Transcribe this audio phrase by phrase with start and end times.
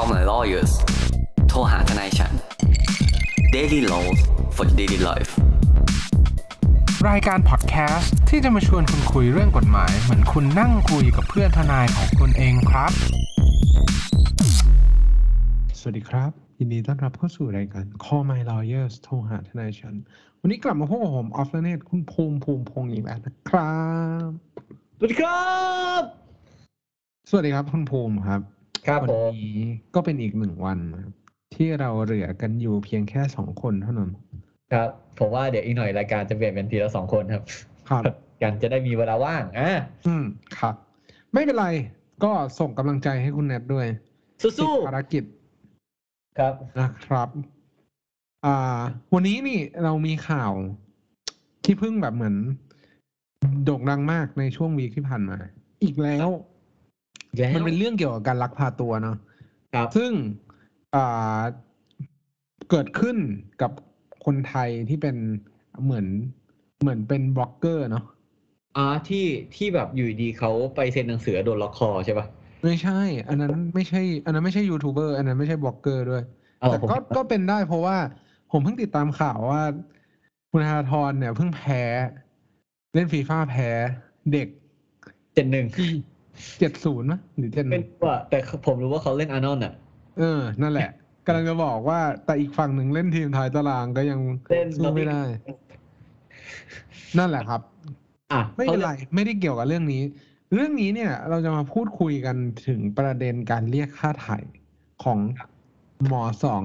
[0.00, 0.72] Call my lawyers
[1.48, 2.32] โทรหาทนายฉัน
[3.54, 4.20] Daily Laws
[4.56, 5.32] for daily life
[7.08, 12.92] รายการพอดแคสต์ที่จะมาชวนคุณคุยเรื่องกฎหมาย เหมือนคุณนั่งคุยกับเพื่อนทนายของคุณเองครับ
[15.78, 19.94] สวัสดีครับ ยินดีต้อนรับเข้าสู่รายการ Call My Lawyers โทรหาทนายฉัน
[20.40, 23.76] วันนี้กลับมาพบกับผมออฟและเนตคุณภูมิภูมิพงษ์อีกแล้วนะครั
[24.26, 24.28] บ
[24.98, 25.46] สวัสดีครั
[26.00, 26.02] บ
[27.30, 28.55] สวัสดีครับคุณภูมิครับ
[28.86, 29.60] ครับวันผมนี้
[29.94, 31.12] ก็เป็นอีกหนึ่งวันนะครับ
[31.54, 34.10] ที่เราเหลือกันอยู่เพียงแค่สองคนเท่านั้น
[34.72, 37.42] ครับ ผมว่าเดี๋ยวอีกหน่อยรายการจะเปลี่ยนเป็นทีละสองคนครับ
[37.88, 38.02] ครับ
[38.42, 39.70] กันจะได้มีเวลาว่างอะ
[40.06, 40.24] อืม
[40.58, 40.74] ครับ
[41.32, 41.66] ไม่เป็นไร
[42.24, 43.86] ก็ส่งกำลังใจให้คุณแนทด้วย
[44.42, 47.28] สู้ติดภารกิจๆครับ นะครับ
[48.44, 48.80] อ่า
[49.14, 50.52] วันนี้นี่เรามีข่าว
[51.64, 52.36] ที่เพิ่งแบบเหมือน
[53.64, 55.38] โด่งดังมากในช่วง week ที่ผ่านมา
[55.82, 56.32] อีกแล้วแล้ว
[57.56, 59.16] มันเป็นเรื่องเกี่ยวกับการลักพาตัวเนาะ
[59.74, 60.10] ครับซึ่ง
[60.94, 61.40] อ่า
[62.70, 63.16] เกิดขึ้น
[63.62, 63.72] กับ
[64.24, 65.16] คนไทยที่เป็น
[65.84, 66.06] เหมือน
[66.80, 68.04] เหมือนเป็นบล็อกเกอร์เนาะ
[68.76, 69.24] อ่าที่
[69.56, 72.26] ที่แบบอยู่ดีเขาไปเซ็นหนังสือโดนล็อกคอใช่ป่ะ
[72.64, 76.22] ไม่ใช่ อันนั้นไม่ใช่ อันนั้นไม่ใช่ยูทูบเบอร์อันนั้นไม่ใช่บล็อกเกอร์ด้วย
[76.60, 77.96] เออแต่ผมก็ก็เป็นได้เพราะว่า
[78.52, 79.62] ผมเพิ่งติดตามข่าวว่า
[80.50, 81.82] คุณธนาธรเนี่ยเพิ่งแพ้
[82.94, 83.68] เล่นฟีฟ่าแพ้
[84.32, 84.48] เด็ก
[85.34, 85.88] เจ็ดหนึ่งที่
[86.58, 89.72] เจ็ดศูนย์มั้ยหรือเจ็ดหเป็นนึ่งว่าแต่ผมรู้ว่าเขาเล่นอาร์นอนอะ
[90.18, 90.90] เออ นั่นแหละ
[91.26, 94.20] กำลังจะบอกว่าแต่อีกฝั่งหนึ่งเล่นทีมท้ายตารางก็ยัง
[94.52, 95.22] เล่นสู้ไม่ได้
[97.18, 97.60] นั่นแหละครับ
[98.32, 100.02] อะไม่เป็นไรไม่ได้เกี่ยวกับเรื่องนี้
[100.54, 104.38] เรื่องนี้เนี่ย เราจะมาพูดคุยกันถึงประเด็นการเรียกค่าไถ่
[105.04, 105.18] ของ
[106.06, 106.62] หมอสอง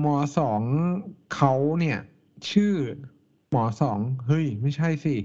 [0.00, 0.60] หมอสอง
[1.34, 1.98] เขาเนี่ย
[2.50, 2.74] ชื่อ
[3.50, 5.16] หมอสองเฮ้ย ไม่ใช่สิ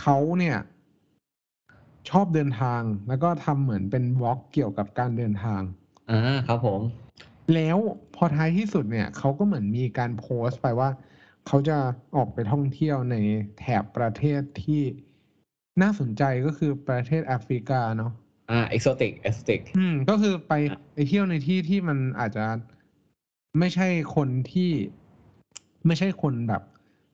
[0.00, 0.56] เขาเนี่ย
[2.10, 5.60] ชอบเดินทาง แล้วก็ทำเหมือนเป็นวอล์กเกี่ยวกับการเดินทาง
[6.10, 6.80] อ่าครับผม
[7.54, 7.78] แล้ว
[8.16, 10.90] พอท้ายที่สุดเนี่ยเขาก็เหมือนมีการโพสต์ไปว่า
[11.46, 11.78] เขาจะ
[12.16, 13.16] ออกไปท่องเที่ยวใน
[13.58, 14.82] แถบประเทศที่
[15.82, 18.12] น่าสนใจก็คือประเทศแอฟริกาเนาะ
[18.50, 20.52] อ่า exotic exoticอืมก็คือไป
[20.92, 22.46] ไปเที่ยวในที่ที่มันอาจจะ
[23.58, 24.70] ไม่ใช่คนที่
[25.86, 26.62] ไม่ใช่คนแบบ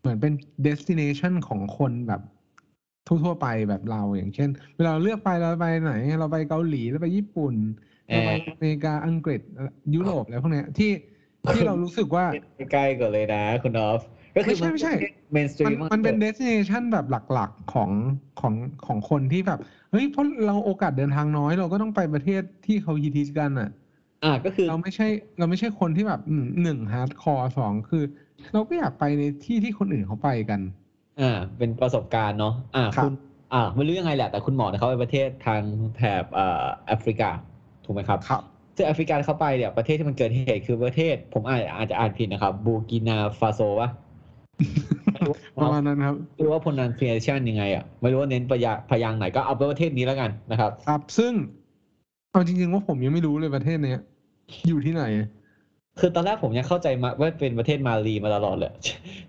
[0.00, 0.32] เหมือนเป็น
[0.66, 2.22] destination ของคนแบบ
[3.06, 7.55] ทั่วๆไปแบบเราอย่างเช่น เวลาเราเลือกไปเราไปไหน เราไปเกาหลีเราไปญี่ปุ่น
[8.06, 9.41] เราไปอเมริกาอังกฤษ
[9.94, 10.91] ยุโรปอะไรพวกเนี้ยที่
[11.55, 12.25] ที่เรารู้สึกว่า
[12.72, 14.00] ใกล้ๆก่อนเลยนะคุณออฟ
[14.37, 14.93] ก็คือไม่ใช่ไม่ใช่
[15.33, 17.91] เมนสตรีมันมมันเป็น destination แบบหลักๆของ
[18.41, 18.55] ของ
[18.87, 19.59] ของคนที่แบบ
[19.91, 23.71] เฮ้ยเพราะเราโอกาสเดินทางน้อย เราก็ต้องไปประเทศที่เขาฮิตๆกันอะ
[24.25, 28.05] อ่าก็คือเราไม่ใช่เราไม่ใช่คนที่แบบอืมหนึ่ง hardcore สองคือ
[28.53, 30.61] เราก็อยากไปในที่ที่คนอื่นเขาไปกัน
[31.20, 33.12] อ่าเป็นประสบการณ์เนาะอ่าครับคุณ
[33.53, 35.60] อ่าไม่รู้ยังไงแหละแต่คุณหมอเนี่ยเขาไปประเทศทาง
[35.97, 37.28] แถบอ่าแอฟริกา
[37.84, 38.42] ถูกไหมครับครับ
[38.76, 43.88] ซึ่งแอฟริกาที่เขาไปเนี่ยประเทศที่มันเกิดเหตุคือประเทศ ผมอาจอาจจะอ่านผิดนะครับบูร์กินาฟาโซวะ
[45.12, 51.32] ไม่รู้ประมาณนั้นครับไม่รู้ว่า pronunciation ยังไงอะไม่รู้ว่าเน้นพยางพยางค์ไหนก็เอาไปนประเทศนี้แล้วกันนะครับ ครับ ซึ่ง
[52.31, 54.00] เอาจริงๆว่าผมยังไม่รู้เลยประเทศเนี้ย
[54.69, 55.04] อยู่ที่ไหน
[55.98, 58.72] คือตอนแรกผมยังเข้าใจมาว่าเป็นประเทศมาลีมาตลอดเลย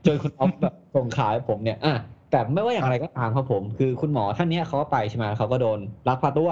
[0.06, 1.96] จนคุณออฟแบบส่งขายผมเนี่ยอะ
[2.32, 6.52] แต่ไม่ว่าอย่างไรก็ตามครับผม คือคุณหมอท่านเนี้ยเขาก็ไปใช่ไหมเขาก็โดนลักพาตัว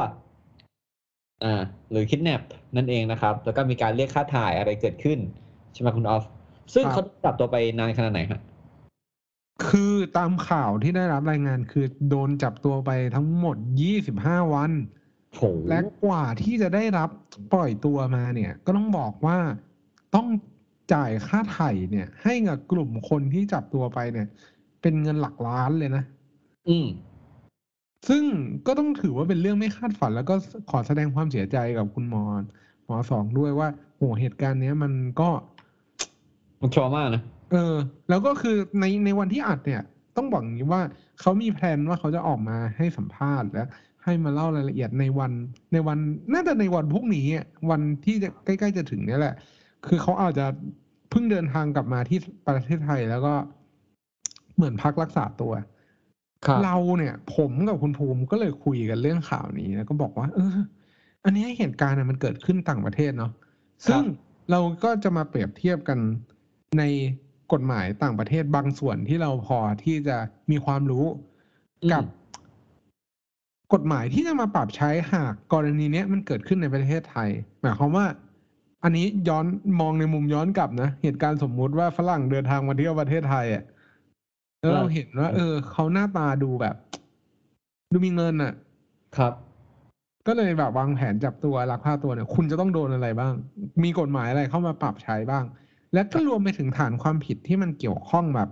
[1.43, 1.61] อ่า
[1.91, 2.41] หรือคิดแนป
[2.75, 5.19] นั่นเองนะครับ แล้วก็มีการเรียกค่าถ่ายอะไรเกิดขึ้น
[5.73, 6.23] ใช่ไหมคุณออฟ
[6.73, 8.41] ซึ่งครับเขาจับตัวไปนานขนาดไหนฮะ
[9.67, 13.57] คือตามข่าวที่ได้รับรายงานคือโดนจับตัวไปทั้งหมด
[14.05, 14.71] 25วัน
[15.35, 17.09] โหและกว่าที่จะได้รับ
[17.53, 19.37] ปล่อยตัวมาเนี่ย ก็ต้องบอกว่า
[20.15, 20.27] ต้อง
[20.93, 24.27] จ่ายค่าไถ่เนี่ย ให้กับกลุ่มคนที่จับตัวไปเนี่ย
[24.81, 26.03] เป็นเงินหลักล้านเลยนะ
[26.67, 26.87] อืม
[28.09, 28.23] ซึ่ง
[28.67, 30.35] ก็ต้องถือว่าเป็นเรื่องไม่คาดฝัน แล้วก็
[30.69, 32.23] ขอแสดงความเสียใจกับคุณหมอ
[32.85, 35.29] หมอสองด้วยว่าโหเหตุการณ์เนี้ยมันก็
[36.61, 37.21] มันทรมานะ
[37.51, 37.75] เออ
[38.09, 39.81] แล้วก็คือในในวันที่อัดเนี่ย
[40.17, 40.81] ต้องบอกอย่างนี้ว่า
[41.19, 43.65] เขามีแพลนว่าเขาจะออกมาให้สัมภาษณ์และ
[44.03, 45.31] ให้มาเล่ารายละเอียดในวัน
[45.73, 45.97] ในวัน
[46.33, 49.35] น่าจะในวันพรุ่งนี้อะวันที่จะใกล้ๆจะถึงเนี่ยแหละ
[49.87, 50.45] คือเขาอาจจะ
[51.09, 53.33] เพิ่งเดินทางกลับมาที่ประเทศไทยแล้วก็
[54.55, 55.53] เหมือนพักรักษาตัว
[56.45, 60.57] ครับเราเนี่ย ผมกับคุณภูมิก็เลยคุยกันเรื่องข่าวนี้แล้วก็บอกว่า เออ
[61.23, 63.31] อันนี้เหตุการณ์น่ะมันเกิดขึ้นต่างประเทศเนาะ
[63.87, 64.01] ซึ่ง
[64.51, 65.99] เราก็จะมาเปรียบเทียบกัน
[66.77, 66.83] ใน
[67.53, 70.17] กฎหมายต่างประเทศบางส่วนที่เราพอที่จะ
[70.51, 71.05] มีความรู้
[71.91, 72.03] กับ
[73.73, 77.29] กฎหมายที่จะมาปรับใช้หากกรณีเนี้ยมันเกิดขึ้นในประเทศไทย
[77.61, 78.05] หมายความว่า
[78.83, 79.45] อันนี้ย้อน
[79.79, 83.63] มองในมุมย้อนกลับนะ เหตุการณ์สมมุติว่าฝรั่งเดินทางมาเที่ยวประเทศไทยอะ
[84.59, 86.75] แล้วเราเห็นว่า เออเขาหน้าตาดูแบบ
[87.91, 88.53] ดูมีเงินอะ
[89.17, 89.33] ครับ
[90.27, 93.33] ก็ก็เลยแบบวางแผนจับตัวลักพาตัวเนี่ย คุณจะต้องโดนอะไรบ้าง
[93.83, 95.45] มีกฎหมายอะไรเข้ามาปรับใช้บ้าง
[95.93, 98.49] และก็รวมไปถึงฐานความผิดที่มันเกี่ยวข้องแบบ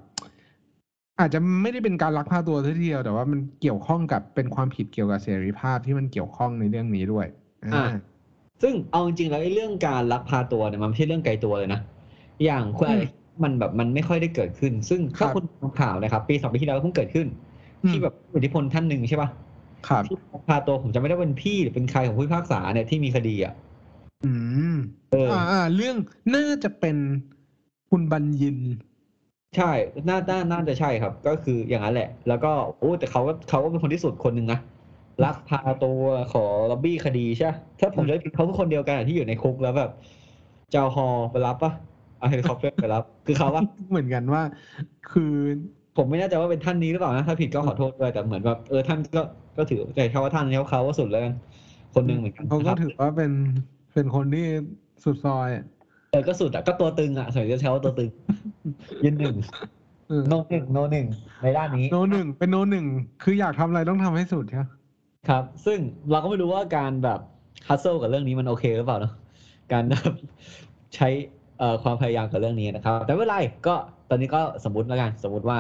[1.20, 7.26] อาจจะไม่ได้เป็นการลักพาตัวทีเดียว แต่ว่ามันเกี่ยวข้องกับเป็นความผิดเกี่ยวกับเสรีภาพที่มันเกี่ยวข้องในเรื่องนี้ด้วย
[7.66, 7.92] อ่า
[8.62, 11.80] ซึ่งเอาจริงๆแล้วไอ้เรื่องการลักพาตัวเนี่ยมันไม่ใช่เรื่องไกลตัวเลยนะ
[12.46, 13.08] อย่างคุณอาจจะ
[13.44, 17.28] มันแบบมันไม่ค่อยได้เกิดขึ้น ซึ่งถ้าคุณดูข่าวนะครับ ปีสองปีที่แล้วเพิ่งเกิดขึ้น
[17.90, 19.30] ที่แบบผู้อิทธิพลท่านหนึ่งใช่ปะ
[19.88, 23.54] ครับที่ลักพาตัวผมจะไม่ได้เป็นพี่หรือเป็นใครของผู้พิพากษาเนี่ยที่มีคดีอะ
[24.26, 24.32] อื
[24.74, 24.76] ม
[25.12, 25.96] เอออ่าอ่า เรื่อง
[26.36, 26.98] น่าจะเป็น
[27.90, 28.58] คุณบัญญิน
[29.56, 29.72] ใช่
[30.08, 34.60] น่าน่าน่าจะใช่ครับ ก็คืออย่างนั้นแหละ แล้วก็โอ้แต่เขาก็เขาก็เป็นคนที่สุดคนหนึ่งนะ
[35.24, 36.02] ลักพาตัว
[36.34, 39.92] ขอล็อบบี้คดีใช่ปะถ้าผมจะไม่ผิดเขาคือคนเดียวกันอะที่อยู่ในคุกแล้วแบบ
[40.72, 41.72] เจ้าฮอไปรับปะ
[42.18, 43.62] เอาเฮลิคอปเตอร์ไปรับ คือเขาว่า
[43.92, 44.42] เหมือนกันว่า
[45.12, 45.34] คือ
[45.98, 49.22] ผมไม่แน่ใจว่าเป็นท่านนี้หรือเปล่านะถ้าผิดก็ขอโทษด้วยแต่เหมือนแบบเออท่านก็
[49.58, 51.34] ก็ถือแต่เขาว่าท่านนี้เขาว่าสุดแล้วกัน
[51.94, 53.32] คนหนึ่งเหมือนกันเขาก็นะครับถือว่าเป็น
[53.94, 54.46] เป็นคนที่
[55.04, 55.66] สุดซอยอะ
[56.12, 58.10] เออก็สุดอะก็ตัวตึงอะสมัยจะใช้ว่าตัวตึง
[59.04, 59.36] ยืนหนึ่ง
[60.08, 61.08] เออโนหนึ่งโนหนึ่ง
[61.42, 62.86] ในด้านนี้โนหนึ่งเป็นโนหนึ่ง
[63.24, 64.66] คืออยากทำอะไรต้องทำให้สุดใช่ไหม
[65.30, 65.80] ครับ ซึ่ง
[66.12, 67.20] เราก็ไม่รู้ว่าการแบบ
[67.68, 69.14] ฮัสเซิลกับเรื่องนี้มันโอเคหรือเปล่าเนอะ
[69.74, 70.12] การแบบ
[70.96, 71.08] ใช้
[71.60, 73.38] เอ่อความพยายามกับเรื่องนี้นะครับ แต่ไม่เป็นไร
[73.68, 73.76] ก็
[74.10, 75.60] ตอนนี้ก็สมมติแล้วกันสมมติว่า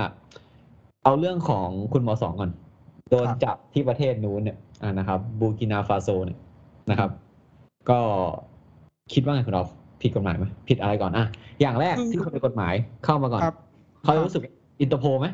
[1.03, 2.51] เอาเรื่องของคุณหมอสองก่อน
[3.11, 6.39] โดนจับที่ประเทศนู้นเนี่ยอ่านะครับบูกินาฟาโซเนี่ย
[6.89, 7.09] นะครับ
[7.89, 7.99] ก็
[9.13, 9.69] คิดว่าไงคุณออฟ
[10.01, 11.25] ผิดกฎหมายไหมผิดอะไรก่อนอะ
[11.61, 12.73] อย่างแรกที่คนผิดกฎหมาย
[13.05, 13.55] เข้ามาก่อนครับ
[14.03, 14.43] เขารู้สึก
[14.81, 15.27] อินเตอร์โพไหม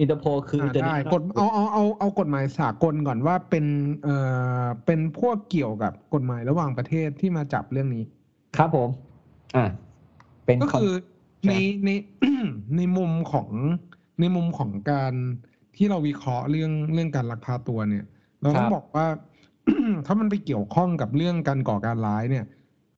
[0.00, 3.66] อินเตอร์โพคืออ่าอินเตอร์เน็ได้ตกฎเอาเอาเอาเอากฎหมายสากลก่อนว่าเป็น
[4.02, 4.16] เอ่
[4.62, 8.04] อเป็นพวกเกี่ยวกับกฎหมายระหว่างประเทศที่มาจับเรื่องนี้
[8.56, 8.88] ครับผม
[9.56, 9.66] อ่า
[10.44, 10.94] เป็นก็คือ
[11.42, 11.54] ใช่ใน
[11.84, 11.90] ใน
[12.76, 13.48] ในมุมของ
[14.20, 15.12] ในมุมของการ
[15.76, 18.04] ที่เราวิเคราะห์เรื่องเรื่องการลักพาตัวเนี่ย
[18.40, 19.06] เราต้องบอกว่า
[20.06, 22.44] ถ้ามันไปเกี่ยวข้องกับเรื่องการก่อการร้ายเนี่ย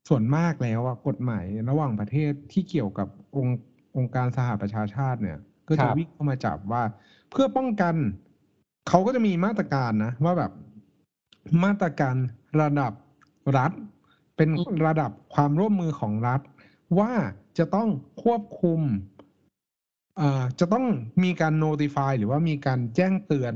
[0.09, 3.59] ส่วนมากแล้วอะกฎหมายระหว่างประเทศที่เกี่ยวกับองค์
[3.97, 6.83] องค์การสหประชาชาติเนี่ย ก็จะวิ่งเข้ามาจับว่า
[7.31, 7.95] เพื่อป้องกัน
[8.89, 10.51] เขาก็จะมีมาตรการนะ ว่าแบบ
[11.63, 12.15] มาตรการ
[12.61, 12.93] ระดับ
[13.57, 13.71] รัฐ
[14.35, 14.49] เป็น
[14.87, 16.41] ระดับความร่วมมือของรัฐ
[16.99, 17.11] ว่า
[17.57, 17.89] จะต้อง
[18.23, 18.81] ควบคุม
[20.17, 20.85] เอ่อจะต้อง
[21.23, 23.55] มีการ notify หรือว่ามีการแจ้งเตือน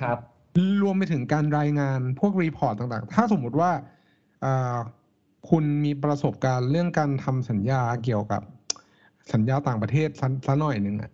[0.00, 0.18] ครับ
[0.82, 3.70] รวมไปถึงการรายงานพวก report ต่างๆ ถ้าสมมุติว่า
[4.40, 4.76] เอ่อ
[5.50, 8.42] คุณมีประสบการณ์เรื่องการทำสัญญาเกี่ยวกับ
[9.32, 11.13] สัญญาต่างประเทศสักสักหน่อยหนึ่งอะอ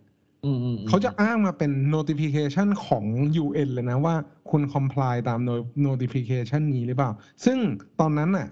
[0.87, 3.05] เขาจะอ้างมาเป็น notification ของ
[3.43, 4.15] UN เลยนะว่า
[4.49, 7.11] คุณ comply ตาม no- notification นี้หรือเปล่า
[7.45, 7.57] ซึ่ง
[7.99, 8.47] ตอนนั้นน่ะ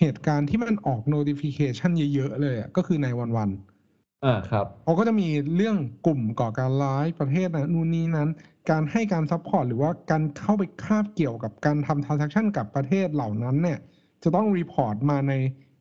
[0.00, 5.76] เหตุการณ์ที่มันออก notification เยอะๆเลยอะก็คือในวันวันๆอ่าครับเขาก็จะมีเรื่อง
[6.06, 8.28] กลุ่มก่อการร้ายประเทศนะนู่นนี่นั่น
[8.70, 13.78] การให้การ support หรือว่าการเข้าไปคาบเกี่ยวกับการทำ transaction กับประเทศเหล่านั้นเนี่ย
[14.22, 15.32] จะต้องรีพอร์ตมาใน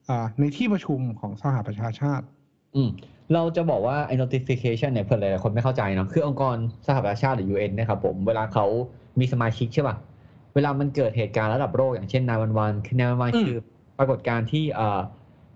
[0.07, 2.25] อ่าในที่ประชุมของสหประชาชาติ
[2.75, 2.89] อืม
[3.33, 6.55] เราจะบอกว่าไอ้ notification เนี่ยเพื่อนหลายๆคนไม่เข้าใจเนาะคือองค์กร
[6.87, 8.65] สหประชาชาติหรือ UN เนะครับผมเวลาเขา
[9.19, 9.95] มีสมาชิกใช่ป่ะ
[10.55, 13.57] เวลามันเกิดเหตุการณ์ระดับโลกอย่างเช่นนาวันวันคือนาวันวันอืมคือ
[13.97, 14.99] ปรากฏการณ์ที่เอ่อ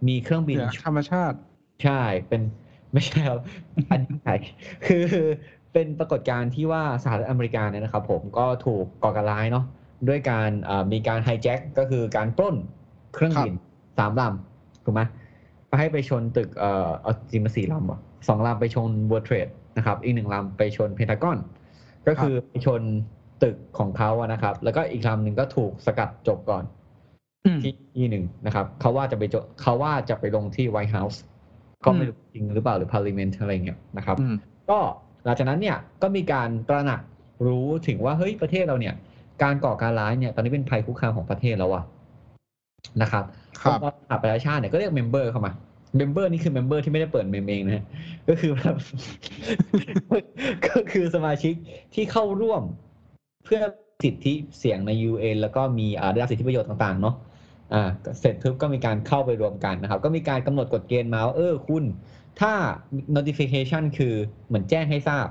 [0.07, 1.37] มีเครื่องบินเหนือธรรมชาติ
[1.83, 2.41] ใช่เป็น
[2.93, 3.39] ไม่ใช่ครับ
[3.89, 4.35] อันนี้ใช่
[4.85, 5.05] คือ
[5.73, 9.65] เป็นปรากฏการณ์ที่ว่าสหรัฐอเมริกาเนี่ยนะครับผมก็ถูกก่อการร้ายเนาะ
[10.07, 12.55] ด้วยการเอ่อมีการ hijack ก็คือการปล้น
[13.13, 13.53] เครื่องบิน
[13.97, 15.01] สามลำถูกไหม
[15.75, 21.37] ไปให้ไปชนตึกเอ่อเอาจริงมาสี่ลำอะสองลำไปชน World Trade นะครับอีกหนึ่งลำไปชน Pentagon
[22.07, 22.81] ก็คือไปชน
[23.43, 26.63] ตึกของเขาอะนะครับ แล้วก็อีกลำหนึ่งก็ถูกสกัดจบก่อน
[27.45, 31.21] อืมที่ที่หนึ่งนะครับเขาว่าจะไปจเขาว่าจะไปลงที่ White House
[31.85, 34.35] ก็ไม่รู้จริงหรือเปล่าหรือ parliament อะไรเงี้ยนะครับอืม
[34.69, 34.79] ก็
[35.23, 37.01] หลังจากนั้นเนี่ยก็มีการตระหนัก
[37.45, 38.95] รู้ถึงว่าเฮ้ยประเทศเราเนี่ย
[39.43, 41.83] การก่อการร้ายเนี่ย ตอนนี้เป็นภัยคุกคามของประเทศแล้วอะ
[43.01, 43.23] นะครับ
[43.61, 45.51] ครับองค์กสหประชาชาติเนี่ยก็เรียก member เข้ามา
[45.97, 47.83] member นี่คือ member ที่ไม่ได้เปิดเมมเองนะฮะ
[48.29, 48.75] ก็คือแบบ
[50.67, 51.53] ก็คือสมาชิก
[51.93, 52.61] ที่เข้าร่วม
[53.45, 53.59] เพื่อ
[54.03, 57.15] สิทธิเสียงใน UN แล้วก็มีอ่าได้รับสิทธิประโยชน์ต่างๆเนาะ
[57.73, 57.89] อ่า
[58.19, 61.83] เสร็จปุ๊บก็มีการเข้าไปรวมกันนะครับ ก็มีการกำหนดกฎเกณฑ์มาว่าเออคุณ
[62.39, 62.53] ถ้า
[63.15, 64.13] notification คือ
[64.47, 65.27] เหมือนแจ้งให้ทราบ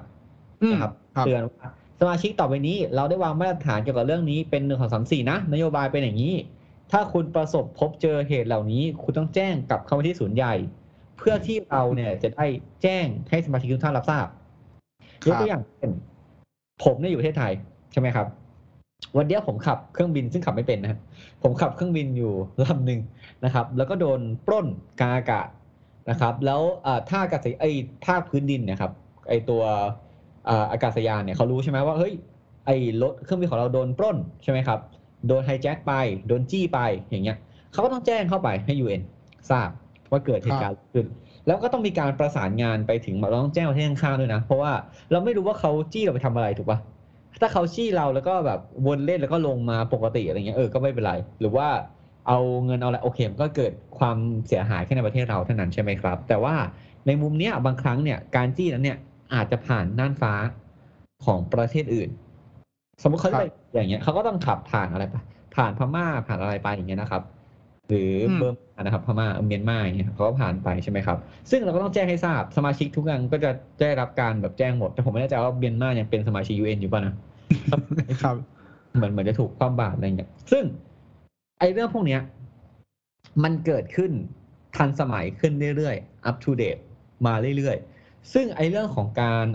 [0.63, 1.67] อืมนะครับครับเตือนว่า
[2.01, 6.35] สมาชิกต่อไปนี้ เราได้วางมาตรฐานเกี่ยวกับเรื่องนี้เป็นหนึ่งของสามสี่นะ นโยบายเป็นอย่างนี้
[6.93, 10.55] ถ้าคุณประสบพบเจอเหตุเหล่านี้ คุณต้องแจ้งกับเข้าไปที่ศูนย์ใหญ่
[11.19, 12.47] เพื่อที่เราเนี่ยจะได้
[12.83, 14.27] แจ้งให้สมาชิกทุกท่านรับทราบ
[15.27, 15.91] ยกตัวอย่างเช่น
[16.85, 17.53] ผมเนี่ยอยู่ประเทศไทย
[17.93, 18.27] ใช่ไหมครับ
[19.17, 21.01] วันเดียวผมขับเครื่องบินซึ่งขับไม่เป็นนะครับ
[21.43, 22.33] ผมขับเครื่องบินอยู่
[22.65, 23.01] ลำหนึ่ง
[23.45, 24.67] นะครับ แล้วก็โดนปล้น
[25.01, 25.49] กลางอากาศ
[26.11, 26.61] นะครับ แล้ว
[27.09, 27.71] ท่าอากาศไอ้
[28.05, 28.93] ภาพื้นดินเนะครับ
[29.29, 29.63] ไอ้ตัว
[30.47, 32.13] เอ่ออากาศยานเนี่ยเขารู้ใช่ไหมว่าเฮ้ย
[32.67, 34.79] ไอ้รถเครื่องบินของเราโดนปล้นใช่ไหมครับ
[35.27, 35.93] โดนไฮแจ็คไป
[36.27, 37.37] โดนจี้ไปอย่างเงี้ย
[37.73, 39.03] เขาก็ต้องแจ้งเข้าไปให้ UN
[39.51, 39.69] ทราบ
[40.11, 41.07] ว่าเกิดเหตุการณ์ขึ้น
[41.47, 44.73] แล้วก็ต้องมีการประสานงานไปถึงเราต้องแจ้งประเทศข้างๆด้วยนะ เพราะว่า
[45.11, 46.79] เราไม่รู้ว่าเขาจี้เราไปทำอะไรถูกปะ
[47.41, 51.69] ถ้าเขาจี้เราแล้วก็แบบวนเล่นแล้วก็ลงมาปกติอะไรเงี้ยเออก็ไม่เป็นไร หรือว่า
[52.29, 54.17] เอาเงินเอาอะไรโอเคมันก็เกิดความ
[54.49, 56.55] เสียหายแค่ในประเทศเราเท่านั้นใช่ไหมครับ แต่ว่า
[57.07, 58.99] ในมุมเนี้ยบางครั้งเนี่ยการจี้นั้นเนี่ย
[59.35, 60.33] อาจจะผ่านน่านฟ้า
[61.25, 62.11] ของประเทศอื่น
[63.03, 63.45] สมมติเขาไป
[63.81, 65.15] อย่างเงี้ยเขาก็ต้องขับผ่านอะไรไป
[65.57, 67.23] ผ่านพม่าผ่านอะไรไปอย่างเงี้ยนะครับ
[67.89, 71.19] หรืออมเบอร์มานะครับพม่าเมียนมาอย่างเงี้ยเขาก็ผ่านไปใช่ไหมครับ
[71.51, 73.51] ซึ่งเราก็ต้องแจ้งให้ทราบสมาชิกทุกอย่างก็จะ
[73.81, 77.15] ได้รับการแบบแจ้งหมด แต่ผมไม่แน่ใจว่าเมียนมายังเป็นสมาชิก UN อยู่ป่ะนะ
[78.23, 78.37] ครับ
[78.95, 80.65] เหมือนเหมือนจะถูกคว่ำบาตรอะไรเงี้ยซึ่ง
[81.59, 82.21] ไอ้เรื่องพวกเนี้ย
[83.45, 84.11] มันเกิดขึ้น
[84.77, 86.81] ทันสมัยขึ้นเรื่อยๆ up to date
[87.27, 89.47] มาเรื่อยๆ ซึ่งไอ้เรื่องของการ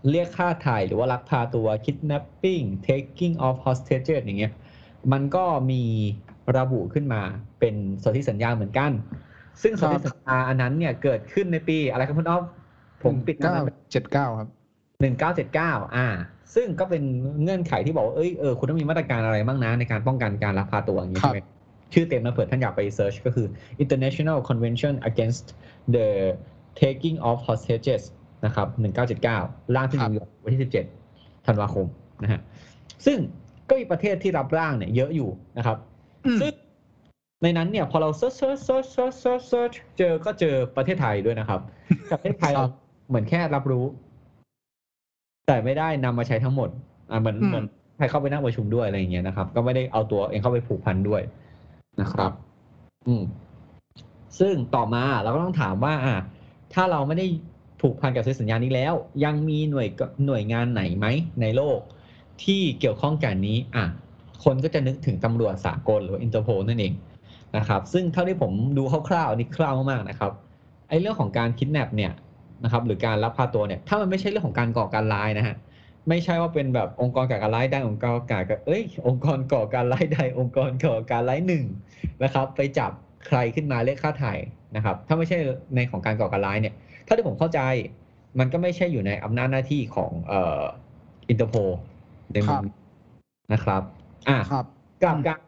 [0.00, 4.52] เอ่อเรียกค่าไถ่หรือว่าลักพาตัว kidnapping taking of hostages อย่างเงี้ย
[5.12, 5.82] มันก็มี
[6.58, 7.22] ระบุขึ้นมา
[7.60, 8.92] เป็นสนธิสัญญาเหมือนกัน
[9.62, 12.42] ซึ่งสนธิสัญญาอันนั้นเนี่ยเกิดขึ้นในปีอะไรครับคุณอ๊อฟ
[13.02, 14.48] ผมปิดหน้าเก้านั้นเจ็ดเก้าครับ
[15.00, 16.06] หนึ่งเก้าเจ็ดเก้าอ่า
[16.54, 17.02] ซึ่งก็เป็น
[17.42, 21.40] เงื่อนไขที่บอกว่าเอ้ยเออคุณต้องมีมาตรการอะไรบ้างนะในการป้องกันการลักพาตัวอย่างนี้ครัใช่บไหม
[21.94, 23.46] ชื่อเต็มนะเผื่อท่านอยากไป search ก็คือ
[23.84, 25.46] International Convention Against
[25.94, 26.08] the
[26.80, 28.02] Taking of Hostages
[28.44, 28.68] นะครับ
[29.20, 30.60] 1979 ร่างที่นิวยอร์กวันที่
[31.06, 31.86] 17 ธันวาคม
[32.22, 32.40] นะฮะ
[33.06, 33.18] ซึ่ง
[33.68, 35.28] ก็มีประเทศที่รับร่างเนี่ยเยอะอยู่
[35.58, 35.76] นะครับ
[36.26, 36.52] อืมซึ่ง
[37.42, 41.60] ในนั้นเนี่ยพอเรา search search search search search searchเจอก็เจอประเทศไทยด้วยนะครับ
[42.08, 42.70] แต่ประเทศไทยครัเราบ
[43.08, 43.84] เหมือนแค่รับรู้
[45.46, 46.68] แต่ไม่ได้นำมาใช้ทั้งหมด
[47.10, 47.66] อ่าเหมือนอืมเหมือน
[47.96, 51.22] ใครเข้าไปนั่งประชุมด้วยอะไรอย่างเงี้ยนะครับ ก็ไม่ได้เอาตัวเองเข้าไปผูกพันด้วย
[52.00, 52.32] นะครับ
[53.06, 53.22] อืม
[54.38, 56.16] ซึ่งต่อมาเราก็ต้องถามว่า อะ
[56.74, 57.26] ถ้าเราไม่ได้
[57.80, 58.94] ผูกพันกับสัญญานี้แล้ว
[59.24, 59.88] ยังมีหน่วย
[60.26, 61.06] หน่วยงานไหนไหม
[61.40, 61.80] ในโลก
[62.44, 63.84] ที่เกี่ยวข้องกับนี้อะ
[64.44, 66.92] คนก็จะนึกถึงตำรวจสากลหรืออินเตอร์โพนั่นเอง
[67.56, 70.32] นะครับ ซึ่งเท่าที่ผมดูคร่าวๆนนี้คร่าวมากๆนะครับ
[70.88, 72.12] ไอ้เรื่องของการคิดแนปเนี่ย
[72.64, 75.56] นะครับ หรือการลักพาตัวเนี่ย ถ้ามันไม่ใช่เรื่องของการก่อการร้ายนะฮะ
[76.08, 81.64] ไม่ใช่ว่าเป็นแบบองค์กรก่อการร้ายได้องค์กรก่อการเอ้ย องค์กรก่อการร้ายใดองค์กรก่อการร้ายหนึ่ง
[82.24, 82.90] นะครับ ไปจับ
[83.26, 84.32] ใครขึ้นมาเรียกค่าไถ่
[84.76, 85.38] นะครับ ถ้าไม่ใช่
[85.74, 86.74] ในของการก่อการร้ายเนี่ย
[87.08, 87.60] ถ้าที่ผมเข้าใจ
[88.38, 90.62] มันก็ไม่ใช่อยู่ในอำนาจหน้าที่ของเอ่อ
[91.28, 91.54] อินเตอร์โพ
[92.32, 92.64] ในมุครัมบ
[93.52, 93.82] นะครับ
[94.28, 94.64] อะครับ
[95.02, 95.38] กลับกัน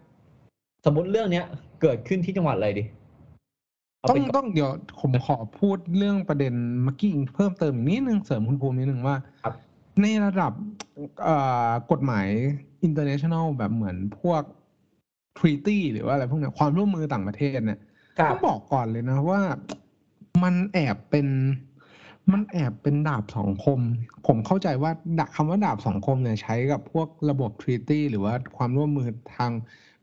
[0.84, 1.44] สมมติเรื่องเนี้ย
[1.80, 2.84] เกิดขึ้นที่จังหวัดอะไรดี
[3.98, 9.54] เอาต้องเป็นก่อนต้องเดี๋ยวผมขอพูดเรื่องประเด็นเมื่อกี้เพิ่มเติมอีกนิดนึงเสริมคุณภูมินิดนึงว่าครับ
[10.02, 10.52] ในระดับ
[11.22, 11.36] เอ่
[11.68, 12.26] อกฎหมาย
[12.86, 14.42] international แบบเหมือนพวก
[15.38, 17.80] treaty หรือว่าอะไรพวกเนี้ยความร่วมมือต่างประเทศเนี่ย
[18.18, 19.40] ครับต้องบอกก่อนเลยนะว่า
[20.42, 21.26] มันแอบเป็น
[22.32, 23.80] มันแอบเป็นดาบสองคม
[24.26, 29.52] ผมเข้าใจว่าดคำว่าดาบสองคมเนี่ยใช้กับพวกระบบ treaty หรือว่าความร่วมมือทาง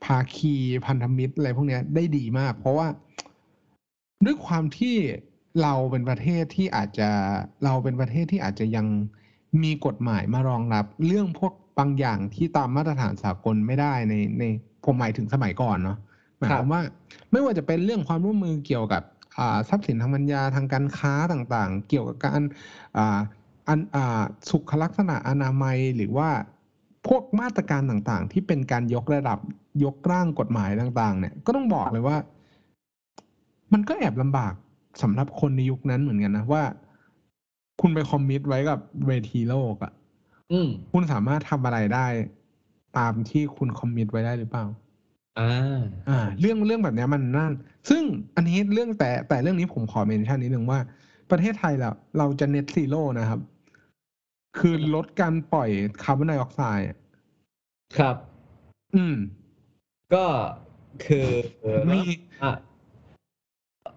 [0.03, 2.87] ภาคีพันธมิตรอะไรพวกนี้ได้ดีมาก เพราะว่า
[4.25, 4.95] ด้วยความที่
[5.61, 7.09] เราเป็นประเทศที่อาจจะ
[7.63, 8.87] เราเป็นประเทศที่อาจจะยัง
[9.63, 14.43] มีกฎหมายมารองรับ เรื่องพวกบางอย่างที่ตามมาตรฐานสากลไม่ได้ในใน
[14.83, 15.97] ผมหมายถึงสมัยก่อนเนาะ
[16.37, 16.81] หมายความว่า
[17.31, 19.03] ไม่ว่าจะเป็นเรื่องความร่วมมือเกี่ยวกับ
[19.69, 22.41] ทรัพย์สินทางปัญญาทางการค้าต่างๆ เกี่ยวกับการ
[22.97, 23.19] อ่า
[23.67, 26.29] อันอ่าสุขลักษณะอนามัยหรือว่า
[27.07, 29.39] พวกมาตรการต่างๆ ที่เป็นการยกระดับ
[29.83, 32.17] ยกร่างกฎหมายต่าง ๆ เนี่ย ก็ต้องบอกเลยว่า
[33.73, 34.53] มันก็แอบลำบาก
[35.01, 36.63] สำหรับคนในยุคนั้นเหมือนกันนะว่า
[37.81, 39.91] คุณไปคอมมิตไว้กับเวทีโลกอะ่ะ
[40.51, 42.07] อืมคุณสามารถทำอะไรได้
[42.97, 44.65] ตามที่คุณคอมมิตไว้ได้หรือเปล่า
[45.39, 45.79] อ่า
[46.09, 47.53] อ่า เรื่องเรื่องแบบเนี้ยมันนั่น
[47.89, 48.03] ซึ่ง
[48.35, 50.79] อันนี้เรื่องแต่แต่เรื่องนี้ผมขอเมนชั่นนิดนึงว่า
[51.31, 53.39] ประเทศไทยเราเราจะเน็ตซีโร่นะครับ
[54.57, 55.69] คือลดการปล่อย
[56.03, 56.97] คาร์บอนไดออกไซด์อะ
[57.97, 58.15] ครับ
[58.95, 59.15] อืม
[60.13, 60.25] ก็
[61.05, 61.27] คือ
[61.61, 61.99] เออมี
[62.43, 62.53] อะ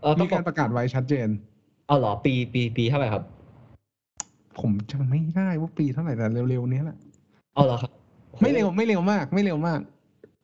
[0.03, 1.29] เราต้มีองบกาอรกประกาศไว้ชัดเจน
[1.87, 3.23] เอาเหรอ ปีปีปีเท่าไหร่ครับ
[4.59, 6.99] ผมจำไม่ได้ว่าปีเท่าไหร่แต่เร็วๆเนี้ยแหละ
[7.55, 7.91] เอาเหรอครับ
[8.43, 9.81] ไม่เร็วไม่เร็วมาก ไม่เร็วมาก